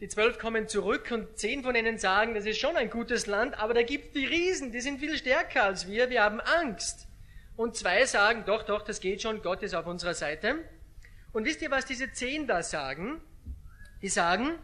[0.00, 3.58] Die zwölf kommen zurück und zehn von ihnen sagen, das ist schon ein gutes Land,
[3.58, 7.08] aber da gibt die Riesen, die sind viel stärker als wir, wir haben Angst.
[7.56, 10.64] Und zwei sagen, doch, doch, das geht schon, Gott ist auf unserer Seite.
[11.32, 13.20] Und wisst ihr, was diese zehn da sagen?
[14.00, 14.56] Die sagen,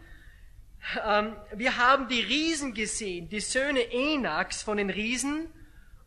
[1.05, 5.51] ähm, wir haben die Riesen gesehen, die Söhne Enaks von den Riesen,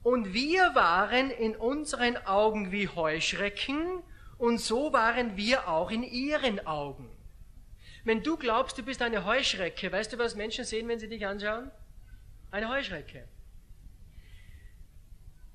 [0.04, 4.02] und wir waren in unseren Augen wie Heuschrecken,
[4.38, 7.10] und so waren wir auch in ihren Augen.
[8.08, 11.28] Wenn du glaubst, du bist eine Heuschrecke, weißt du, was Menschen sehen, wenn sie dich
[11.28, 11.70] anschauen?
[12.52, 13.28] Eine Heuschrecke.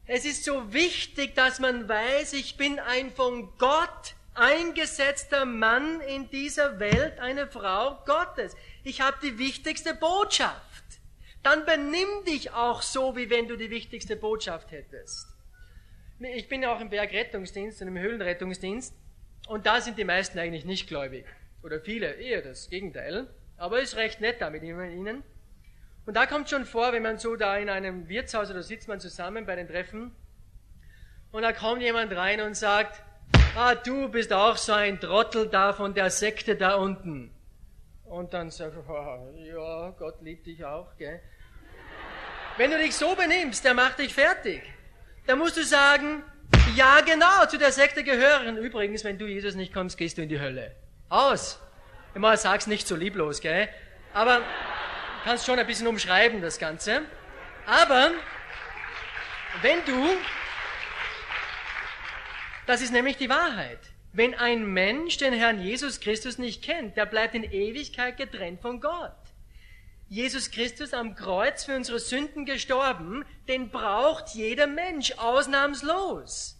[0.04, 6.28] Es ist so wichtig, dass man weiß, ich bin ein von Gott eingesetzter Mann in
[6.28, 8.54] dieser Welt, eine Frau Gottes.
[8.84, 10.84] Ich habe die wichtigste Botschaft.
[11.42, 15.26] Dann benimm dich auch so, wie wenn du die wichtigste Botschaft hättest.
[16.20, 18.92] Ich bin ja auch im Bergrettungsdienst und im Höhlenrettungsdienst
[19.48, 21.24] und da sind die meisten eigentlich nicht gläubig.
[21.62, 23.28] Oder viele, eher das Gegenteil.
[23.56, 25.22] Aber ist recht nett da mit ihnen.
[26.04, 28.98] Und da kommt schon vor, wenn man so da in einem Wirtshaus oder sitzt man
[28.98, 30.12] zusammen bei den Treffen
[31.32, 33.02] und da kommt jemand rein und sagt,
[33.56, 37.34] ah, du bist auch so ein Trottel da von der Sekte da unten.
[38.04, 41.20] Und dann sagt er, ja, Gott liebt dich auch, gell?
[42.58, 44.62] Wenn du dich so benimmst, der macht dich fertig.
[45.26, 46.22] Dann musst du sagen,
[46.76, 48.58] ja genau, zu der Sekte gehören.
[48.58, 50.76] Übrigens, wenn du Jesus nicht kommst, gehst du in die Hölle.
[51.12, 51.58] Aus.
[52.14, 53.68] Immer sag's nicht so lieblos, gell?
[54.14, 54.40] Aber
[55.24, 57.02] kannst schon ein bisschen umschreiben, das Ganze.
[57.66, 58.12] Aber
[59.60, 60.08] wenn du
[62.66, 63.80] das ist nämlich die Wahrheit.
[64.14, 68.80] Wenn ein Mensch den Herrn Jesus Christus nicht kennt, der bleibt in Ewigkeit getrennt von
[68.80, 69.12] Gott.
[70.08, 76.56] Jesus Christus am Kreuz für unsere Sünden gestorben, den braucht jeder Mensch ausnahmslos.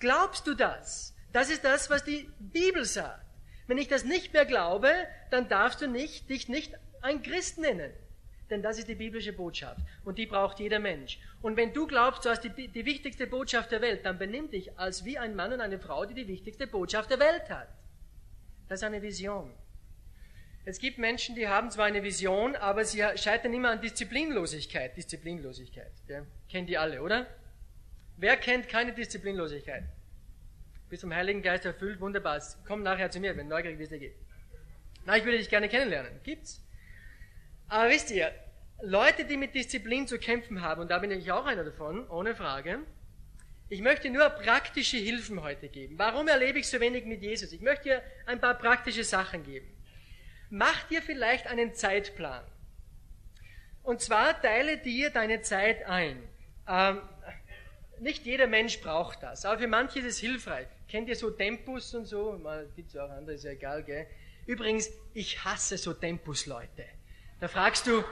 [0.00, 1.14] Glaubst du das?
[1.32, 3.27] Das ist das, was die Bibel sagt.
[3.68, 4.90] Wenn ich das nicht mehr glaube,
[5.30, 7.92] dann darfst du nicht, dich nicht ein Christ nennen.
[8.50, 11.18] Denn das ist die biblische Botschaft und die braucht jeder Mensch.
[11.42, 14.78] Und wenn du glaubst, du hast die, die wichtigste Botschaft der Welt, dann benimm dich
[14.78, 17.68] als wie ein Mann und eine Frau, die die wichtigste Botschaft der Welt hat.
[18.68, 19.52] Das ist eine Vision.
[20.64, 24.96] Es gibt Menschen, die haben zwar eine Vision, aber sie scheitern immer an Disziplinlosigkeit.
[24.96, 25.92] Disziplinlosigkeit.
[26.08, 27.26] Ja, kennt ihr alle, oder?
[28.16, 29.84] Wer kennt keine Disziplinlosigkeit?
[30.88, 32.42] Bist vom Heiligen Geist erfüllt, wunderbar.
[32.66, 34.14] Komm nachher zu mir, wenn neugierig dir geht.
[35.04, 36.20] Na, ich würde dich gerne kennenlernen.
[36.22, 36.62] Gibt's?
[37.68, 38.32] Aber wisst ihr,
[38.80, 42.34] Leute, die mit Disziplin zu kämpfen haben, und da bin ich auch einer davon, ohne
[42.34, 42.80] Frage,
[43.68, 45.98] ich möchte nur praktische Hilfen heute geben.
[45.98, 47.52] Warum erlebe ich so wenig mit Jesus?
[47.52, 49.66] Ich möchte dir ein paar praktische Sachen geben.
[50.48, 52.44] Mach dir vielleicht einen Zeitplan.
[53.82, 56.22] Und zwar teile dir deine Zeit ein.
[56.66, 57.02] Ähm,
[58.00, 60.66] nicht jeder Mensch braucht das, aber für manche ist es hilfreich.
[60.88, 62.40] Kennt ihr so Tempus und so?
[62.76, 64.06] Gibt es auch andere, ist ja egal, gell?
[64.46, 66.84] Übrigens, ich hasse so Tempus-Leute.
[67.40, 68.02] Da fragst du,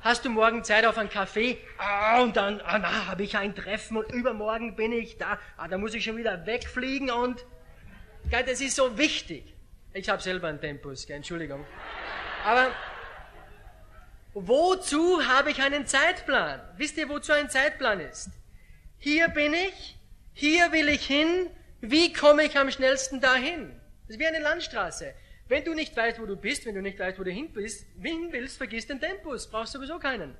[0.00, 1.58] hast du morgen Zeit auf einen Kaffee?
[1.78, 5.38] Ah, und dann, ah, na, habe ich ein Treffen und übermorgen bin ich da.
[5.56, 7.44] Ah, da muss ich schon wieder wegfliegen und,
[8.30, 9.54] gell, das ist so wichtig.
[9.92, 11.64] Ich habe selber einen Tempus, gell, Entschuldigung.
[12.44, 12.72] Aber,
[14.34, 16.60] wozu habe ich einen Zeitplan?
[16.76, 18.30] Wisst ihr, wozu ein Zeitplan ist?
[18.98, 19.96] Hier bin ich,
[20.32, 23.72] hier will ich hin, wie komme ich am schnellsten dahin?
[24.02, 25.14] Das ist wie eine Landstraße.
[25.46, 27.86] Wenn du nicht weißt, wo du bist, wenn du nicht weißt, wo du hin willst,
[28.02, 30.36] hin willst vergiss den Tempus, brauchst sowieso keinen.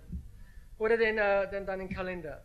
[0.79, 2.45] Oder den, äh, den, deinen Kalender.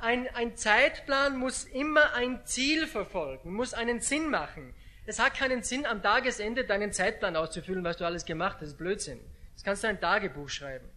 [0.00, 4.72] Ein, ein Zeitplan muss immer ein Ziel verfolgen, muss einen Sinn machen.
[5.04, 8.76] Es hat keinen Sinn, am Tagesende deinen Zeitplan auszufüllen, was du alles gemacht hast.
[8.76, 9.20] Blödsinn.
[9.54, 10.88] Das kannst du ein Tagebuch schreiben.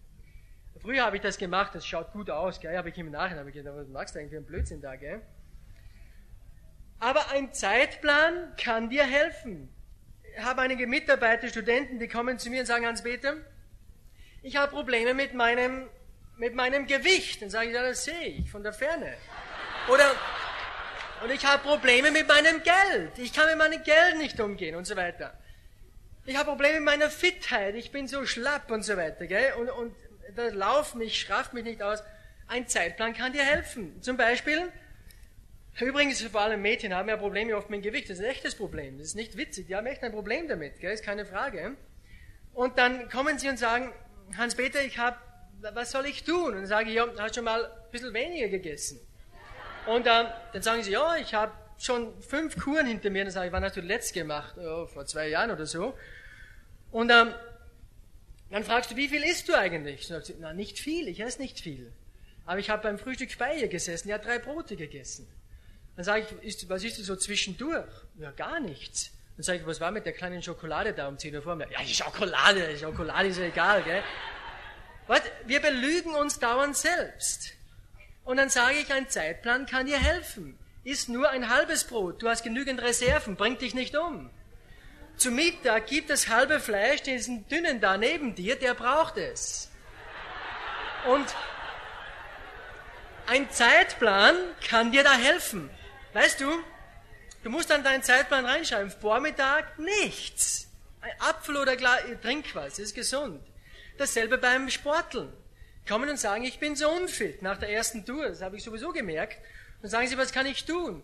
[0.82, 2.78] Früher habe ich das gemacht, das schaut gut aus, gell?
[2.78, 5.22] habe ich im Nachhinein ich gedacht, was machst du eigentlich für einen Blödsinn da, gell?
[7.00, 9.70] Aber ein Zeitplan kann dir helfen
[10.38, 13.38] habe einige Mitarbeiter, Studenten, die kommen zu mir und sagen, Hans-Peter,
[14.42, 15.90] ich habe Probleme mit meinem,
[16.38, 17.42] mit meinem Gewicht.
[17.42, 19.14] Dann sage ich, ja, das sehe ich von der Ferne.
[19.90, 20.16] Oder,
[21.24, 23.18] und ich habe Probleme mit meinem Geld.
[23.18, 25.34] Ich kann mit meinem Geld nicht umgehen und so weiter.
[26.26, 27.76] Ich habe Probleme mit meiner Fitheit.
[27.76, 29.26] Ich bin so schlapp und so weiter.
[29.26, 29.54] Gell?
[29.60, 29.96] Und, und
[30.36, 32.04] Lauf mich, schrafft mich nicht aus.
[32.48, 34.02] Ein Zeitplan kann dir helfen.
[34.02, 34.72] Zum Beispiel,
[35.80, 38.10] übrigens vor allem Mädchen haben ja Probleme oft mit dem Gewicht.
[38.10, 38.98] Das ist ein echtes Problem.
[38.98, 39.68] Das ist nicht witzig.
[39.68, 40.94] Die haben echt ein Problem damit, gell?
[40.94, 41.76] ist keine Frage.
[42.54, 43.94] Und dann kommen sie und sagen,
[44.38, 45.18] Hans-Peter, ich habe,
[45.74, 46.48] was soll ich tun?
[46.48, 49.00] Und dann sage ich, ja, hast schon mal ein bisschen weniger gegessen.
[49.86, 53.24] Und ähm, dann sagen sie, ja, ich habe schon fünf Kuren hinter mir.
[53.24, 54.56] Dann sage ich, wann hast du letzt gemacht?
[54.58, 55.94] Oh, vor zwei Jahren oder so.
[56.92, 57.34] Und ähm,
[58.52, 60.08] dann fragst du, wie viel isst du eigentlich?
[60.08, 61.92] Dann sagst du, na, nicht viel, ich esse nicht viel.
[62.46, 65.28] Aber ich habe beim Frühstück bei ihr gesessen, die hat drei Brote gegessen.
[65.96, 67.92] Dann sage ich, was isst du so zwischendurch?
[68.18, 69.12] Ja, gar nichts.
[69.36, 71.70] Dann sage ich, was war mit der kleinen Schokolade da um 10 Uhr vor mir?
[71.72, 74.02] Ja, die Schokolade, die Schokolade ist ja egal, gell?
[75.08, 75.22] Was?
[75.46, 77.54] Wir belügen uns dauernd selbst.
[78.24, 80.58] Und dann sage ich, ein Zeitplan kann dir helfen.
[80.84, 84.30] Iss nur ein halbes Brot, du hast genügend Reserven, bringt dich nicht um.
[85.20, 89.70] Zum Mittag gibt es halbe Fleisch, diesen dünnen da neben dir, der braucht es.
[91.06, 91.36] Und
[93.28, 95.70] ein Zeitplan kann dir da helfen.
[96.14, 96.50] Weißt du,
[97.44, 98.92] du musst dann deinen Zeitplan reinschreiben.
[98.92, 100.70] Vormittag nichts.
[101.02, 103.44] Ein Apfel oder Glas, trink was, ist gesund.
[103.98, 105.34] Dasselbe beim Sporteln.
[105.86, 108.94] Kommen und sagen, ich bin so unfit nach der ersten Tour, das habe ich sowieso
[108.94, 109.38] gemerkt.
[109.82, 111.04] Dann sagen sie, was kann ich tun?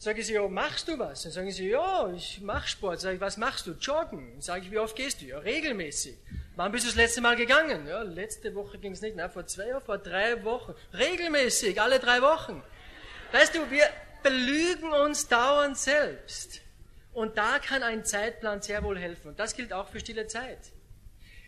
[0.00, 1.24] Sage ich, ja, machst du was?
[1.24, 3.00] Dann sagen sie, ja, ich mache Sport.
[3.00, 3.72] Sage ich, was machst du?
[3.72, 4.30] Joggen.
[4.32, 5.26] Dann sage ich, wie oft gehst du?
[5.26, 6.16] Ja, regelmäßig.
[6.54, 7.86] Wann bist du das letzte Mal gegangen?
[7.88, 10.74] Ja, letzte Woche ging es nicht, na, vor zwei oder vor drei Wochen.
[10.92, 12.62] Regelmäßig, alle drei Wochen.
[13.32, 13.88] Weißt du, wir
[14.22, 16.60] belügen uns dauernd selbst.
[17.12, 19.28] Und da kann ein Zeitplan sehr wohl helfen.
[19.28, 20.58] Und das gilt auch für stille Zeit.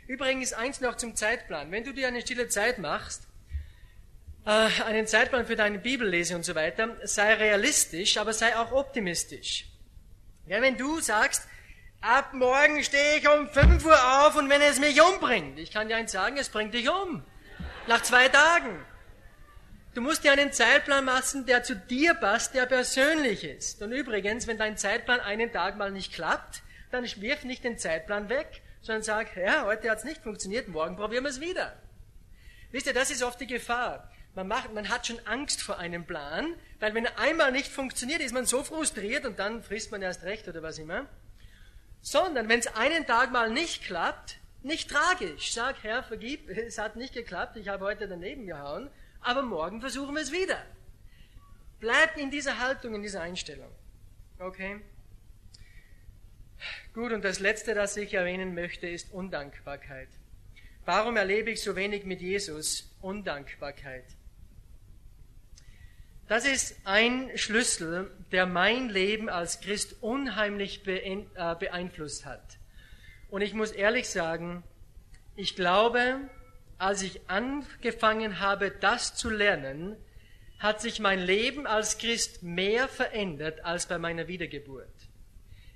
[0.08, 1.70] Übrigens eins noch zum Zeitplan.
[1.70, 3.28] Wenn du dir eine stille Zeit machst,
[4.44, 9.66] einen Zeitplan für deine Bibel lese und so weiter, sei realistisch, aber sei auch optimistisch.
[10.46, 11.46] Ja, wenn du sagst,
[12.00, 15.88] ab morgen stehe ich um 5 Uhr auf und wenn es mich umbringt, ich kann
[15.88, 17.22] dir eins sagen, es bringt dich um.
[17.86, 18.84] Nach zwei Tagen.
[19.94, 23.82] Du musst dir einen Zeitplan machen, der zu dir passt, der persönlich ist.
[23.82, 28.28] Und übrigens, wenn dein Zeitplan einen Tag mal nicht klappt, dann wirf nicht den Zeitplan
[28.28, 31.76] weg, sondern sag, ja, heute hat es nicht funktioniert, morgen probieren wir es wieder.
[32.70, 34.10] Wisst ihr, das ist oft die Gefahr.
[34.34, 38.20] Man, macht, man hat schon Angst vor einem Plan, weil wenn er einmal nicht funktioniert,
[38.20, 41.06] ist man so frustriert und dann frisst man erst recht oder was immer.
[42.00, 45.52] Sondern wenn es einen Tag mal nicht klappt, nicht tragisch.
[45.52, 48.88] Sag, Herr, vergib, es hat nicht geklappt, ich habe heute daneben gehauen,
[49.20, 50.64] aber morgen versuchen wir es wieder.
[51.80, 53.70] Bleib in dieser Haltung, in dieser Einstellung.
[54.38, 54.80] Okay?
[56.92, 60.08] Gut, und das Letzte, das ich erwähnen möchte, ist Undankbarkeit.
[60.84, 62.90] Warum erlebe ich so wenig mit Jesus?
[63.00, 64.04] Undankbarkeit.
[66.30, 71.24] Das ist ein Schlüssel, der mein Leben als Christ unheimlich äh,
[71.58, 72.56] beeinflusst hat.
[73.30, 74.62] Und ich muss ehrlich sagen,
[75.34, 76.20] ich glaube,
[76.78, 79.96] als ich angefangen habe, das zu lernen,
[80.60, 84.86] hat sich mein Leben als Christ mehr verändert als bei meiner Wiedergeburt.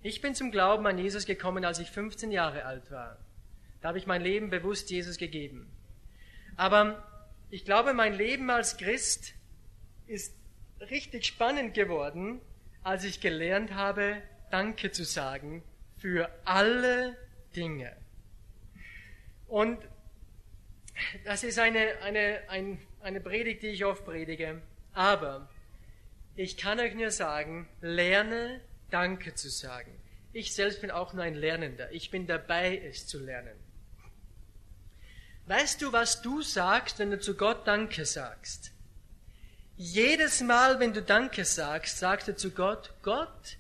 [0.05, 3.19] Ich bin zum Glauben an Jesus gekommen, als ich 15 Jahre alt war.
[3.81, 5.69] Da habe ich mein Leben bewusst Jesus gegeben.
[6.57, 7.03] Aber
[7.51, 9.35] ich glaube, mein Leben als Christ
[10.07, 10.33] ist
[10.81, 12.41] richtig spannend geworden,
[12.83, 15.63] als ich gelernt habe, Danke zu sagen
[15.97, 17.17] für alle
[17.57, 17.97] Dinge.
[19.49, 19.79] Und
[21.25, 24.61] das ist eine, eine, ein, eine Predigt, die ich oft predige.
[24.93, 25.49] Aber
[26.37, 28.61] ich kann euch nur sagen, lerne
[28.91, 29.91] Danke zu sagen.
[30.33, 31.91] Ich selbst bin auch nur ein Lernender.
[31.93, 33.57] Ich bin dabei, es zu lernen.
[35.47, 38.74] Weißt du, was du sagst, wenn du zu Gott Danke sagst?
[39.77, 43.57] Jedes Mal, wenn du Danke sagst, sagst du zu Gott, Gott,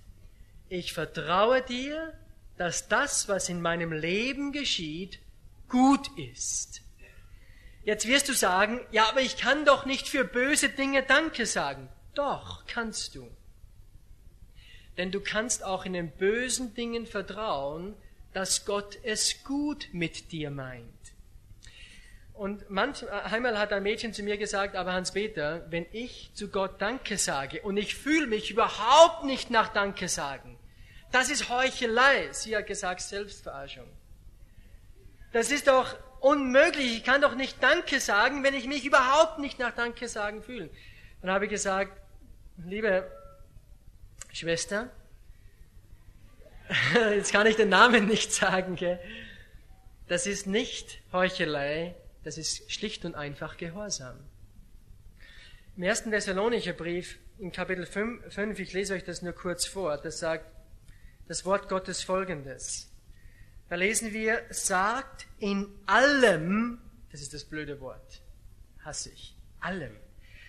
[0.68, 2.12] ich vertraue dir,
[2.56, 5.18] dass das, was in meinem Leben geschieht,
[5.68, 6.82] gut ist.
[7.84, 11.88] Jetzt wirst du sagen, ja, aber ich kann doch nicht für böse Dinge Danke sagen.
[12.14, 13.28] Doch, kannst du.
[14.96, 17.94] Denn du kannst auch in den bösen Dingen vertrauen,
[18.32, 20.93] dass Gott es gut mit dir meint.
[22.34, 27.16] Und manchmal hat ein Mädchen zu mir gesagt, aber Hans-Peter, wenn ich zu Gott Danke
[27.16, 30.58] sage und ich fühle mich überhaupt nicht nach Danke sagen,
[31.12, 32.32] das ist Heuchelei.
[32.32, 33.86] Sie hat gesagt, Selbstverarschung.
[35.32, 36.96] Das ist doch unmöglich.
[36.96, 40.70] Ich kann doch nicht Danke sagen, wenn ich mich überhaupt nicht nach Danke sagen fühle.
[41.22, 41.92] Dann habe ich gesagt,
[42.66, 43.08] liebe
[44.32, 44.90] Schwester,
[47.14, 48.98] jetzt kann ich den Namen nicht sagen, gell?
[50.08, 51.94] das ist nicht Heuchelei,
[52.24, 54.18] das ist schlicht und einfach Gehorsam.
[55.76, 60.18] Im ersten Thessalonicher Brief, in Kapitel 5, ich lese euch das nur kurz vor, das
[60.18, 60.46] sagt
[61.28, 62.90] das Wort Gottes folgendes.
[63.68, 66.80] Da lesen wir, sagt in allem
[67.14, 68.22] das ist das blöde Wort,
[68.84, 69.96] hasse ich, allem.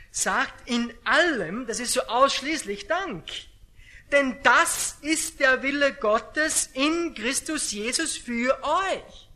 [0.09, 3.23] Sagt in allem, das ist so ausschließlich Dank.
[4.11, 9.29] Denn das ist der Wille Gottes in Christus Jesus für euch.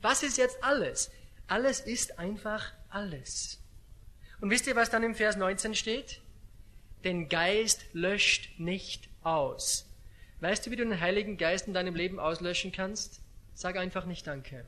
[0.00, 1.10] Was ist jetzt alles?
[1.54, 3.62] Alles ist einfach alles.
[4.40, 6.20] Und wisst ihr, was dann im Vers 19 steht?
[7.04, 9.88] Den Geist löscht nicht aus.
[10.40, 13.20] Weißt du, wie du den Heiligen Geist in deinem Leben auslöschen kannst?
[13.54, 14.66] Sag einfach nicht Danke.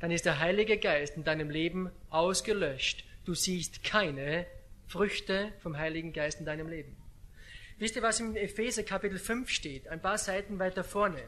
[0.00, 3.06] Dann ist der Heilige Geist in deinem Leben ausgelöscht.
[3.24, 4.44] Du siehst keine
[4.86, 6.94] Früchte vom Heiligen Geist in deinem Leben.
[7.78, 9.88] Wisst ihr, was im Epheser Kapitel 5 steht?
[9.88, 11.22] Ein paar Seiten weiter vorne.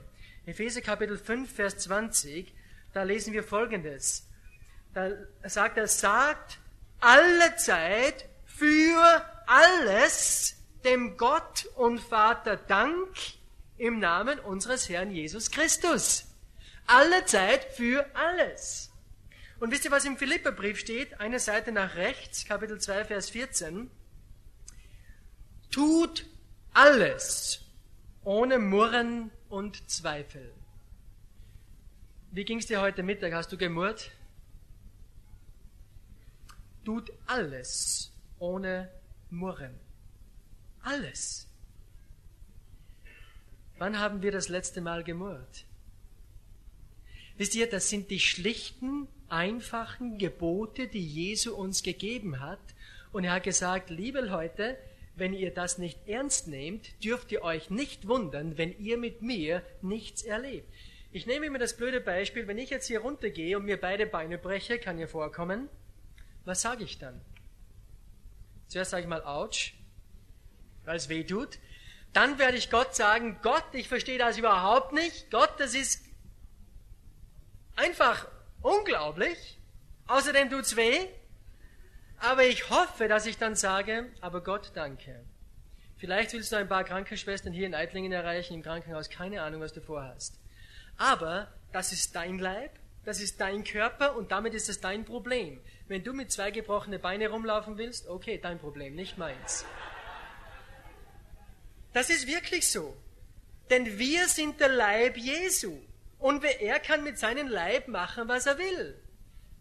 [0.45, 2.53] Epheser Kapitel 5, Vers 20,
[2.93, 4.26] da lesen wir Folgendes.
[4.97, 5.11] Da
[5.45, 6.59] sagt er, sagt
[7.01, 13.15] alle Zeit für alles dem Gott und Vater Dank
[13.77, 16.25] im Namen unseres Herrn Jesus Christus.
[16.87, 18.91] Alle Zeit für alles.
[19.61, 21.21] Und wisst ihr, was im Philipperbrief steht?
[21.21, 23.91] Eine Seite nach rechts, Kapitel 2, Vers 14.
[25.71, 26.25] Tut
[26.73, 27.61] alles
[28.25, 30.55] ohne Murren und Zweifel.
[32.31, 33.35] Wie ging es dir heute Mittag?
[33.35, 34.11] Hast du gemurrt?
[36.87, 38.89] Tut alles ohne
[39.29, 39.75] Murren.
[40.83, 41.49] Alles.
[43.79, 45.65] Wann haben wir das letzte Mal gemurrt?
[47.37, 52.61] Wisst ihr, das sind die schlichten, einfachen Gebote, die Jesu uns gegeben hat.
[53.11, 54.79] Und er hat gesagt, liebe Leute,
[55.17, 59.65] wenn ihr das nicht ernst nehmt, dürft ihr euch nicht wundern, wenn ihr mit mir
[59.83, 60.73] nichts erlebt.
[61.11, 64.39] Ich nehme mir das blöde Beispiel, wenn ich jetzt hier runtergehe und mir beide Beine
[64.39, 65.69] breche, kann ja vorkommen,
[66.47, 67.21] was sage ich dann?
[68.69, 69.73] Zuerst sage ich mal, ouch,
[70.85, 71.59] weil es weh tut.
[72.13, 75.31] Dann werde ich Gott sagen, Gott, ich verstehe das überhaupt nicht.
[75.31, 76.05] Gott, das ist
[77.77, 78.27] einfach
[78.63, 79.59] unglaublich.
[80.07, 81.09] Außerdem tut's weh.
[82.19, 85.25] Aber ich hoffe, dass ich dann sage, aber Gott, danke.
[85.99, 89.73] Vielleicht willst du ein paar Krankenschwestern hier in Eitlingen erreichen, im Krankenhaus, keine Ahnung, was
[89.73, 90.39] du vorhast.
[90.97, 92.71] Aber das ist dein Leib,
[93.05, 95.61] das ist dein Körper und damit ist es dein Problem.
[95.89, 99.65] Wenn du mit zwei gebrochenen Beinen rumlaufen willst, okay, dein Problem, nicht meins.
[101.93, 102.97] Das ist wirklich so.
[103.71, 105.79] Denn wir sind der Leib Jesu.
[106.19, 109.01] Und er kann mit seinem Leib machen, was er will.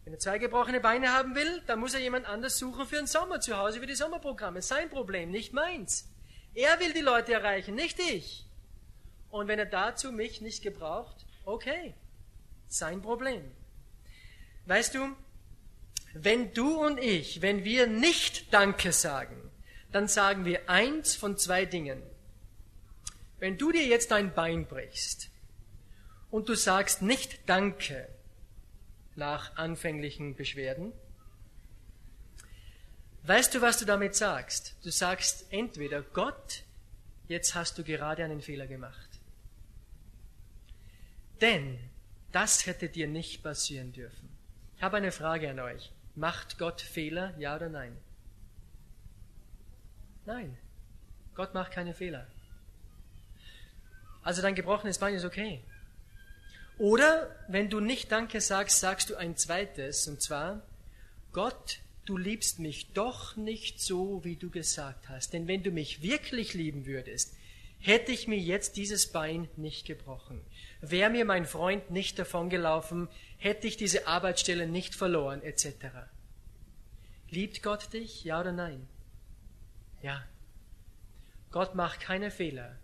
[0.04, 3.08] Wenn er zwei gebrochene Beine haben will, dann muss er jemand anders suchen für den
[3.08, 4.62] Sommer zu Hause, für die Sommerprogramme.
[4.62, 6.08] Sein Problem, nicht meins.
[6.54, 8.46] Er will die Leute erreichen, nicht ich.
[9.30, 11.96] Und wenn er dazu mich nicht gebraucht, okay,
[12.68, 13.52] sein Problem.
[14.66, 15.16] Weißt du,
[16.16, 19.52] wenn du und ich, wenn wir nicht Danke sagen,
[19.92, 22.02] dann sagen wir eins von zwei Dingen.
[23.38, 25.30] Wenn du dir jetzt dein Bein brichst
[26.32, 28.08] und du sagst nicht Danke,
[29.16, 30.94] nach anfänglichen Beschwerden.
[33.24, 34.76] Weißt du, was du damit sagst?
[34.84, 36.64] Du sagst entweder Gott,
[37.28, 39.10] jetzt hast du gerade einen Fehler gemacht.
[41.42, 41.80] Denn
[42.32, 44.30] das hätte dir nicht passieren dürfen.
[44.78, 45.92] Ich habe eine Frage an euch.
[46.16, 47.98] Macht Gott Fehler, ja oder nein?
[50.26, 50.58] Nein.
[51.36, 52.28] Gott macht keine Fehler.
[54.24, 55.62] Also dein gebrochenes Bein ist okay.
[56.78, 60.62] Oder wenn du nicht Danke sagst, sagst du ein zweites, und zwar,
[61.32, 65.34] Gott, du liebst mich doch nicht so, wie du gesagt hast.
[65.34, 67.36] Denn wenn du mich wirklich lieben würdest,
[67.80, 70.42] hätte ich mir jetzt dieses Bein nicht gebrochen.
[70.92, 73.08] Wäre mir mein Freund nicht davongelaufen,
[73.38, 75.68] hätte ich diese Arbeitsstelle nicht verloren, etc.
[77.30, 78.88] Liebt Gott dich, ja oder nein?
[80.02, 80.24] Ja.
[81.52, 82.78] Gott macht keine Fehler.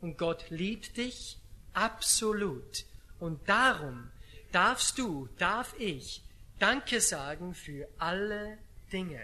[0.00, 1.38] Und Gott liebt dich
[1.72, 2.84] absolut.
[3.18, 4.10] Und darum
[4.52, 6.22] darfst du, darf ich
[6.58, 8.58] Danke sagen für alle
[8.92, 9.20] Dinge.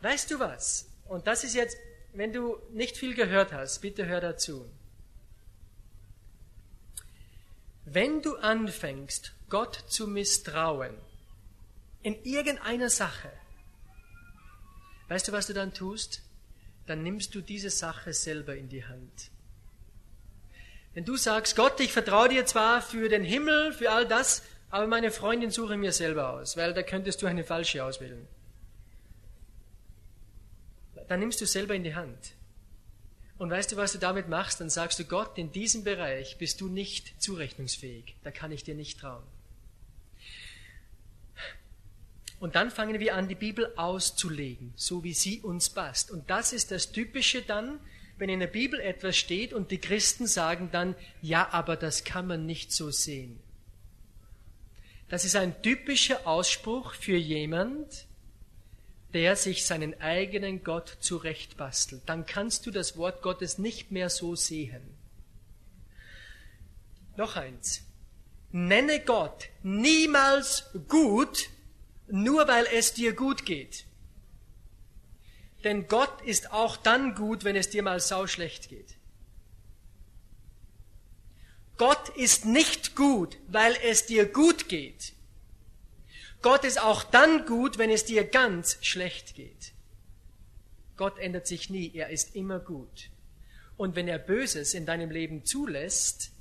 [0.00, 0.88] Weißt du was?
[1.06, 1.76] Und das ist jetzt,
[2.12, 4.70] wenn du nicht viel gehört hast, bitte hör dazu.
[7.84, 10.94] Wenn du anfängst, Gott zu misstrauen,
[12.02, 13.30] in irgendeiner Sache,
[15.08, 16.22] weißt du, was du dann tust?
[16.86, 19.30] Dann nimmst du diese Sache selber in die Hand.
[20.92, 24.86] Wenn du sagst, Gott, ich vertraue dir zwar für den Himmel, für all das, aber
[24.86, 28.26] meine Freundin suche mir selber aus, weil da könntest du eine falsche auswählen.
[31.08, 32.33] Dann nimmst du selber in die Hand.
[33.38, 34.60] Und weißt du, was du damit machst?
[34.60, 38.14] Dann sagst du, Gott, in diesem Bereich bist du nicht zurechnungsfähig.
[38.22, 39.24] Da kann ich dir nicht trauen.
[42.38, 46.10] Und dann fangen wir an, die Bibel auszulegen, so wie sie uns passt.
[46.10, 47.80] Und das ist das Typische dann,
[48.18, 52.26] wenn in der Bibel etwas steht und die Christen sagen dann, ja, aber das kann
[52.26, 53.40] man nicht so sehen.
[55.08, 58.06] Das ist ein typischer Ausspruch für jemand,
[59.14, 62.02] der sich seinen eigenen Gott zurechtbastelt.
[62.06, 64.82] Dann kannst du das Wort Gottes nicht mehr so sehen.
[67.16, 67.82] Noch eins.
[68.50, 71.48] Nenne Gott niemals gut,
[72.08, 73.84] nur weil es dir gut geht.
[75.62, 78.96] Denn Gott ist auch dann gut, wenn es dir mal sau schlecht geht.
[81.76, 85.13] Gott ist nicht gut, weil es dir gut geht.
[86.44, 89.72] Gott ist auch dann gut, wenn es dir ganz schlecht geht.
[90.98, 93.08] Gott ändert sich nie, er ist immer gut.
[93.78, 96.32] Und wenn er Böses in deinem Leben zulässt,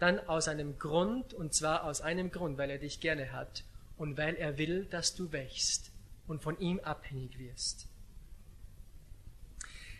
[0.00, 3.62] dann aus einem Grund, und zwar aus einem Grund, weil er dich gerne hat
[3.96, 5.92] und weil er will, dass du wächst
[6.26, 7.86] und von ihm abhängig wirst.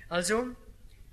[0.09, 0.49] Also,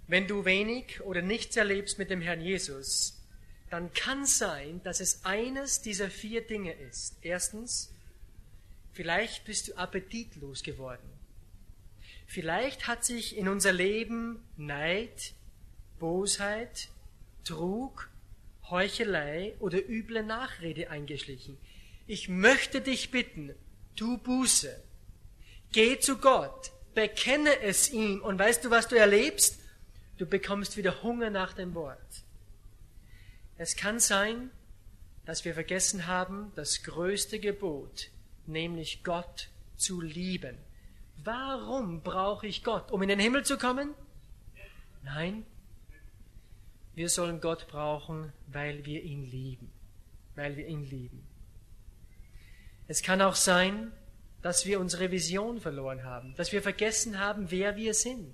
[0.08, 3.22] wenn du wenig oder nichts erlebst mit dem Herrn Jesus,
[3.70, 7.18] dann kann sein, dass es eines dieser vier Dinge ist.
[7.22, 7.94] Erstens,
[8.94, 11.10] vielleicht bist du appetitlos geworden.
[12.28, 15.34] Vielleicht hat sich in unser Leben Neid,
[16.00, 16.88] Bosheit,
[17.44, 18.10] Trug,
[18.70, 21.58] Heuchelei oder üble Nachrede eingeschlichen.
[22.08, 23.54] Ich möchte dich bitten,
[23.96, 24.82] tu Buße.
[25.74, 29.60] Geh zu Gott, bekenne es ihm und weißt du, was du erlebst?
[30.18, 32.24] Du bekommst wieder Hunger nach dem Wort.
[33.58, 34.52] Es kann sein,
[35.26, 38.10] dass wir vergessen haben, das größte Gebot,
[38.52, 40.58] nämlich Gott zu lieben.
[41.24, 42.91] Warum brauche ich Gott?
[42.91, 43.93] Um in den Himmel zu kommen?
[45.04, 45.45] Nein.
[46.93, 49.72] Wir sollen Gott brauchen, weil wir ihn lieben.
[50.36, 51.24] Weil wir ihn lieben.
[52.88, 53.91] Es kann auch sein,
[54.41, 58.34] dass wir unsere Vision verloren haben, dass wir vergessen haben, wer wir sind.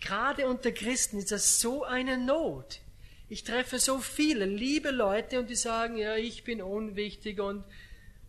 [0.00, 2.80] Gerade unter Christen ist das so eine Not.
[3.28, 7.64] Ich treffe so viele liebe Leute und die sagen, ja, ich bin unwichtig und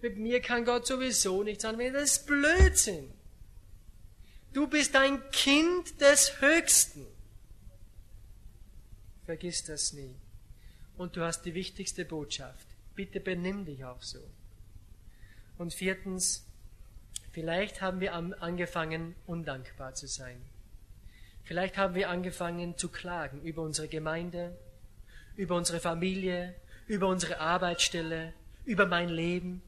[0.05, 1.95] mit mir kann Gott sowieso nichts anwenden.
[1.95, 3.11] Das ist Blödsinn.
[4.53, 7.07] Du bist ein Kind des Höchsten.
[9.25, 10.13] Vergiss das nie.
[10.95, 12.67] Und du hast die wichtigste Botschaft.
[12.93, 14.19] Bitte benimm dich auch so.
[15.57, 16.45] Und viertens,
[17.31, 20.39] vielleicht haben wir angefangen, undankbar zu sein.
[21.43, 24.55] Vielleicht haben wir angefangen zu klagen über unsere Gemeinde,
[25.35, 26.53] über unsere Familie,
[26.85, 28.33] über unsere Arbeitsstelle,
[28.65, 29.63] über mein Leben.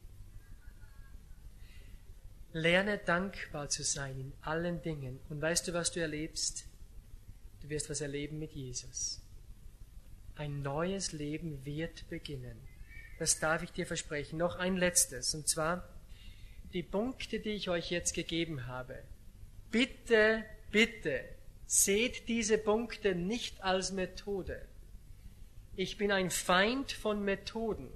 [2.54, 5.20] Lerne dankbar zu sein in allen Dingen.
[5.30, 6.66] Und weißt du, was du erlebst?
[7.62, 9.22] Du wirst was erleben mit Jesus.
[10.36, 12.58] Ein neues Leben wird beginnen.
[13.20, 14.38] Das darf ich dir versprechen.
[14.38, 15.88] Noch ein letztes, und zwar
[16.74, 19.02] die Punkte, die ich euch jetzt gegeben habe.
[19.72, 21.24] Bitte, bitte,
[21.66, 24.68] seht diese Punkte nicht als Methode
[25.78, 27.88] ich bin ein Feind von Methoden.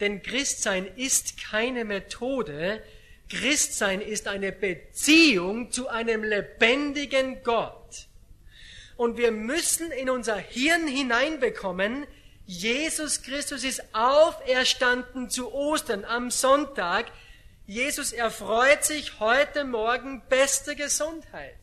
[0.00, 2.84] Denn Christsein ist keine Methode,
[3.28, 8.08] Christsein ist eine Beziehung zu einem lebendigen Gott.
[8.96, 12.06] Und wir müssen in unser Hirn hineinbekommen,
[12.46, 17.12] Jesus Christus ist auferstanden zu Ostern am Sonntag.
[17.66, 21.58] Jesus erfreut sich heute Morgen beste Gesundheit.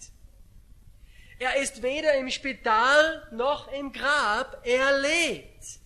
[1.40, 5.80] Er ist weder im Spital noch im Grab, er lebt.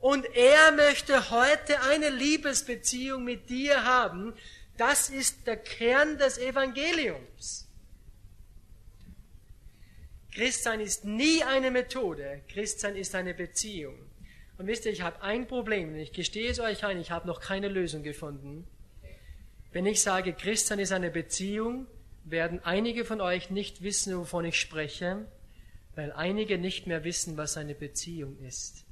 [0.00, 4.34] Und er möchte heute eine Liebesbeziehung mit dir haben.
[4.78, 7.68] Das ist der Kern des Evangeliums.
[10.32, 13.98] Christsein ist nie eine Methode, Christsein ist eine Beziehung.
[14.56, 17.40] Und wisst ihr, ich habe ein Problem, ich gestehe es euch ein, ich habe noch
[17.40, 18.68] keine Lösung gefunden.
[19.72, 21.88] Wenn ich sage, Christsein ist eine Beziehung,
[22.24, 25.26] werden einige von euch nicht wissen, wovon ich spreche,
[25.96, 28.87] weil einige nicht mehr wissen, was eine Beziehung ist.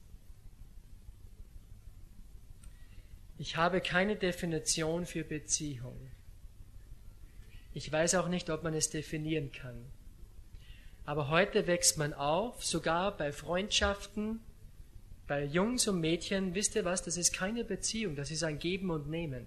[3.38, 6.10] Ich habe keine Definition für Beziehung.
[7.74, 9.84] Ich weiß auch nicht, ob man es definieren kann.
[11.04, 14.40] Aber heute wächst man auf, sogar bei Freundschaften,
[15.26, 18.90] bei Jungs und Mädchen, wisst ihr was, das ist keine Beziehung, das ist ein Geben
[18.90, 19.46] und Nehmen.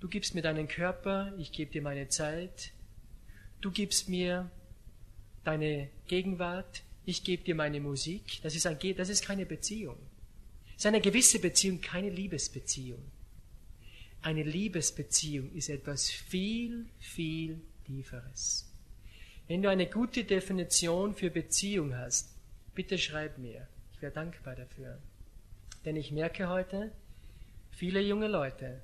[0.00, 2.72] Du gibst mir deinen Körper, ich gebe dir meine Zeit.
[3.60, 4.50] Du gibst mir
[5.44, 8.42] deine Gegenwart, ich gebe dir meine Musik.
[8.42, 9.98] Das ist, ein, das ist keine Beziehung.
[10.82, 13.04] Ist eine gewisse Beziehung, keine Liebesbeziehung.
[14.20, 18.68] Eine Liebesbeziehung ist etwas viel, viel Tieferes.
[19.46, 22.34] Wenn du eine gute Definition für Beziehung hast,
[22.74, 23.68] bitte schreib mir.
[23.92, 24.98] Ich wäre dankbar dafür.
[25.84, 26.90] Denn ich merke heute,
[27.70, 28.80] viele junge Leute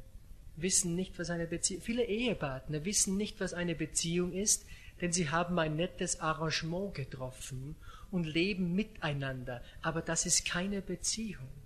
[0.55, 4.67] wissen nicht, was eine Beziehung, viele Ehepartner wissen nicht, was eine Beziehung ist,
[5.01, 7.75] denn sie haben ein nettes Arrangement getroffen
[8.13, 11.58] und leben miteinander, aber das ist keine Beziehung.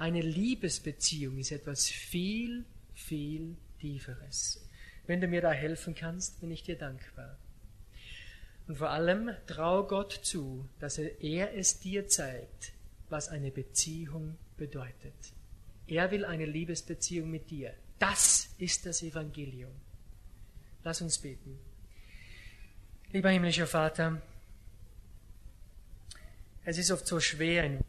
[0.00, 4.66] Eine Liebesbeziehung ist etwas viel, viel Tieferes.
[5.06, 7.36] Wenn du mir da helfen kannst, bin ich dir dankbar.
[8.66, 12.72] Und vor allem trau Gott zu, dass er es dir zeigt,
[13.10, 15.34] was eine Beziehung bedeutet.
[15.86, 17.74] Er will eine Liebesbeziehung mit dir.
[17.98, 19.72] Das ist das Evangelium.
[20.82, 21.58] Lass uns beten.
[23.12, 24.22] Lieber himmlischer Vater,
[26.64, 27.84] es ist oft so schwer, in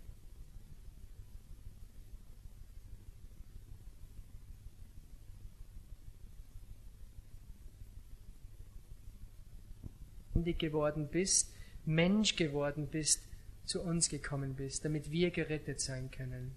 [10.43, 11.53] geworden bist,
[11.85, 13.23] Mensch geworden bist,
[13.65, 16.55] zu uns gekommen bist, damit wir gerettet sein können.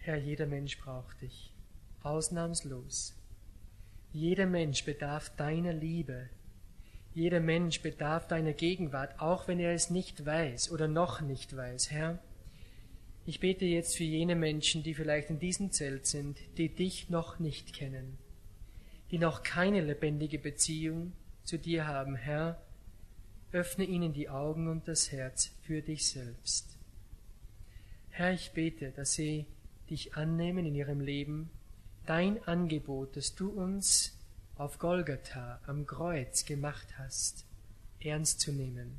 [0.00, 1.52] Herr, jeder Mensch braucht dich,
[2.02, 3.14] ausnahmslos.
[4.12, 6.30] Jeder Mensch bedarf deiner Liebe.
[7.14, 11.90] Jeder Mensch bedarf deiner Gegenwart, auch wenn er es nicht weiß oder noch nicht weiß.
[11.90, 12.18] Herr,
[13.26, 17.38] ich bete jetzt für jene Menschen, die vielleicht in diesem Zelt sind, die dich noch
[17.38, 18.16] nicht kennen,
[19.10, 21.12] die noch keine lebendige Beziehung
[21.48, 22.14] zu dir haben.
[22.14, 22.60] Herr,
[23.52, 26.76] öffne ihnen die Augen und das Herz für dich selbst.
[28.10, 29.46] Herr, ich bete, dass sie
[29.88, 31.48] dich annehmen in ihrem Leben,
[32.04, 34.14] dein Angebot, das du uns
[34.56, 37.46] auf Golgatha am Kreuz gemacht hast,
[38.00, 38.98] ernst zu nehmen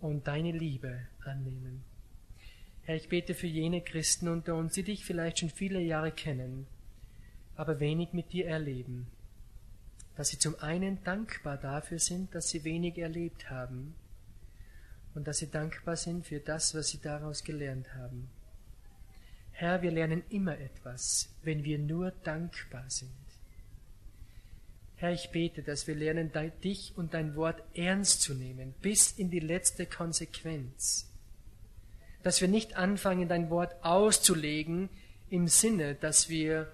[0.00, 1.84] und deine Liebe annehmen.
[2.84, 6.66] Herr, ich bete für jene Christen unter uns, die dich vielleicht schon viele Jahre kennen,
[7.56, 9.06] aber wenig mit dir erleben,
[10.16, 13.94] dass sie zum einen dankbar dafür sind, dass sie wenig erlebt haben
[15.14, 18.28] und dass sie dankbar sind für das, was sie daraus gelernt haben.
[19.52, 23.10] Herr, wir lernen immer etwas, wenn wir nur dankbar sind.
[24.96, 26.30] Herr, ich bete, dass wir lernen,
[26.62, 31.10] dich und dein Wort ernst zu nehmen, bis in die letzte Konsequenz.
[32.22, 34.88] Dass wir nicht anfangen, dein Wort auszulegen
[35.28, 36.70] im Sinne, dass wir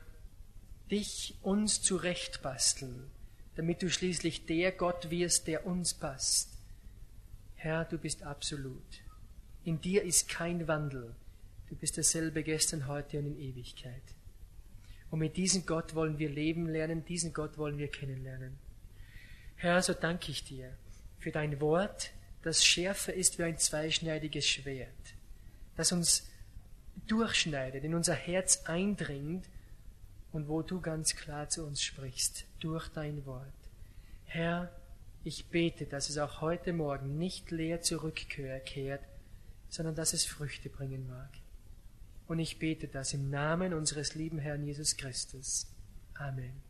[0.90, 3.10] dich uns zurechtbasteln,
[3.58, 6.50] damit du schließlich der Gott wirst, der uns passt.
[7.56, 9.02] Herr, du bist absolut.
[9.64, 11.12] In dir ist kein Wandel.
[11.68, 14.14] Du bist dasselbe gestern, heute und in Ewigkeit.
[15.10, 18.56] Und mit diesem Gott wollen wir leben lernen, diesen Gott wollen wir kennenlernen.
[19.56, 20.72] Herr, so danke ich dir
[21.18, 25.16] für dein Wort, das schärfer ist wie ein zweischneidiges Schwert,
[25.74, 26.30] das uns
[27.08, 29.48] durchschneidet, in unser Herz eindringt
[30.30, 33.46] und wo du ganz klar zu uns sprichst, durch dein Wort.
[34.24, 34.70] Herr,
[35.24, 39.02] ich bete, dass es auch heute Morgen nicht leer zurückkehrt,
[39.68, 41.30] sondern dass es Früchte bringen mag.
[42.26, 45.66] Und ich bete das im Namen unseres lieben Herrn Jesus Christus.
[46.14, 46.67] Amen.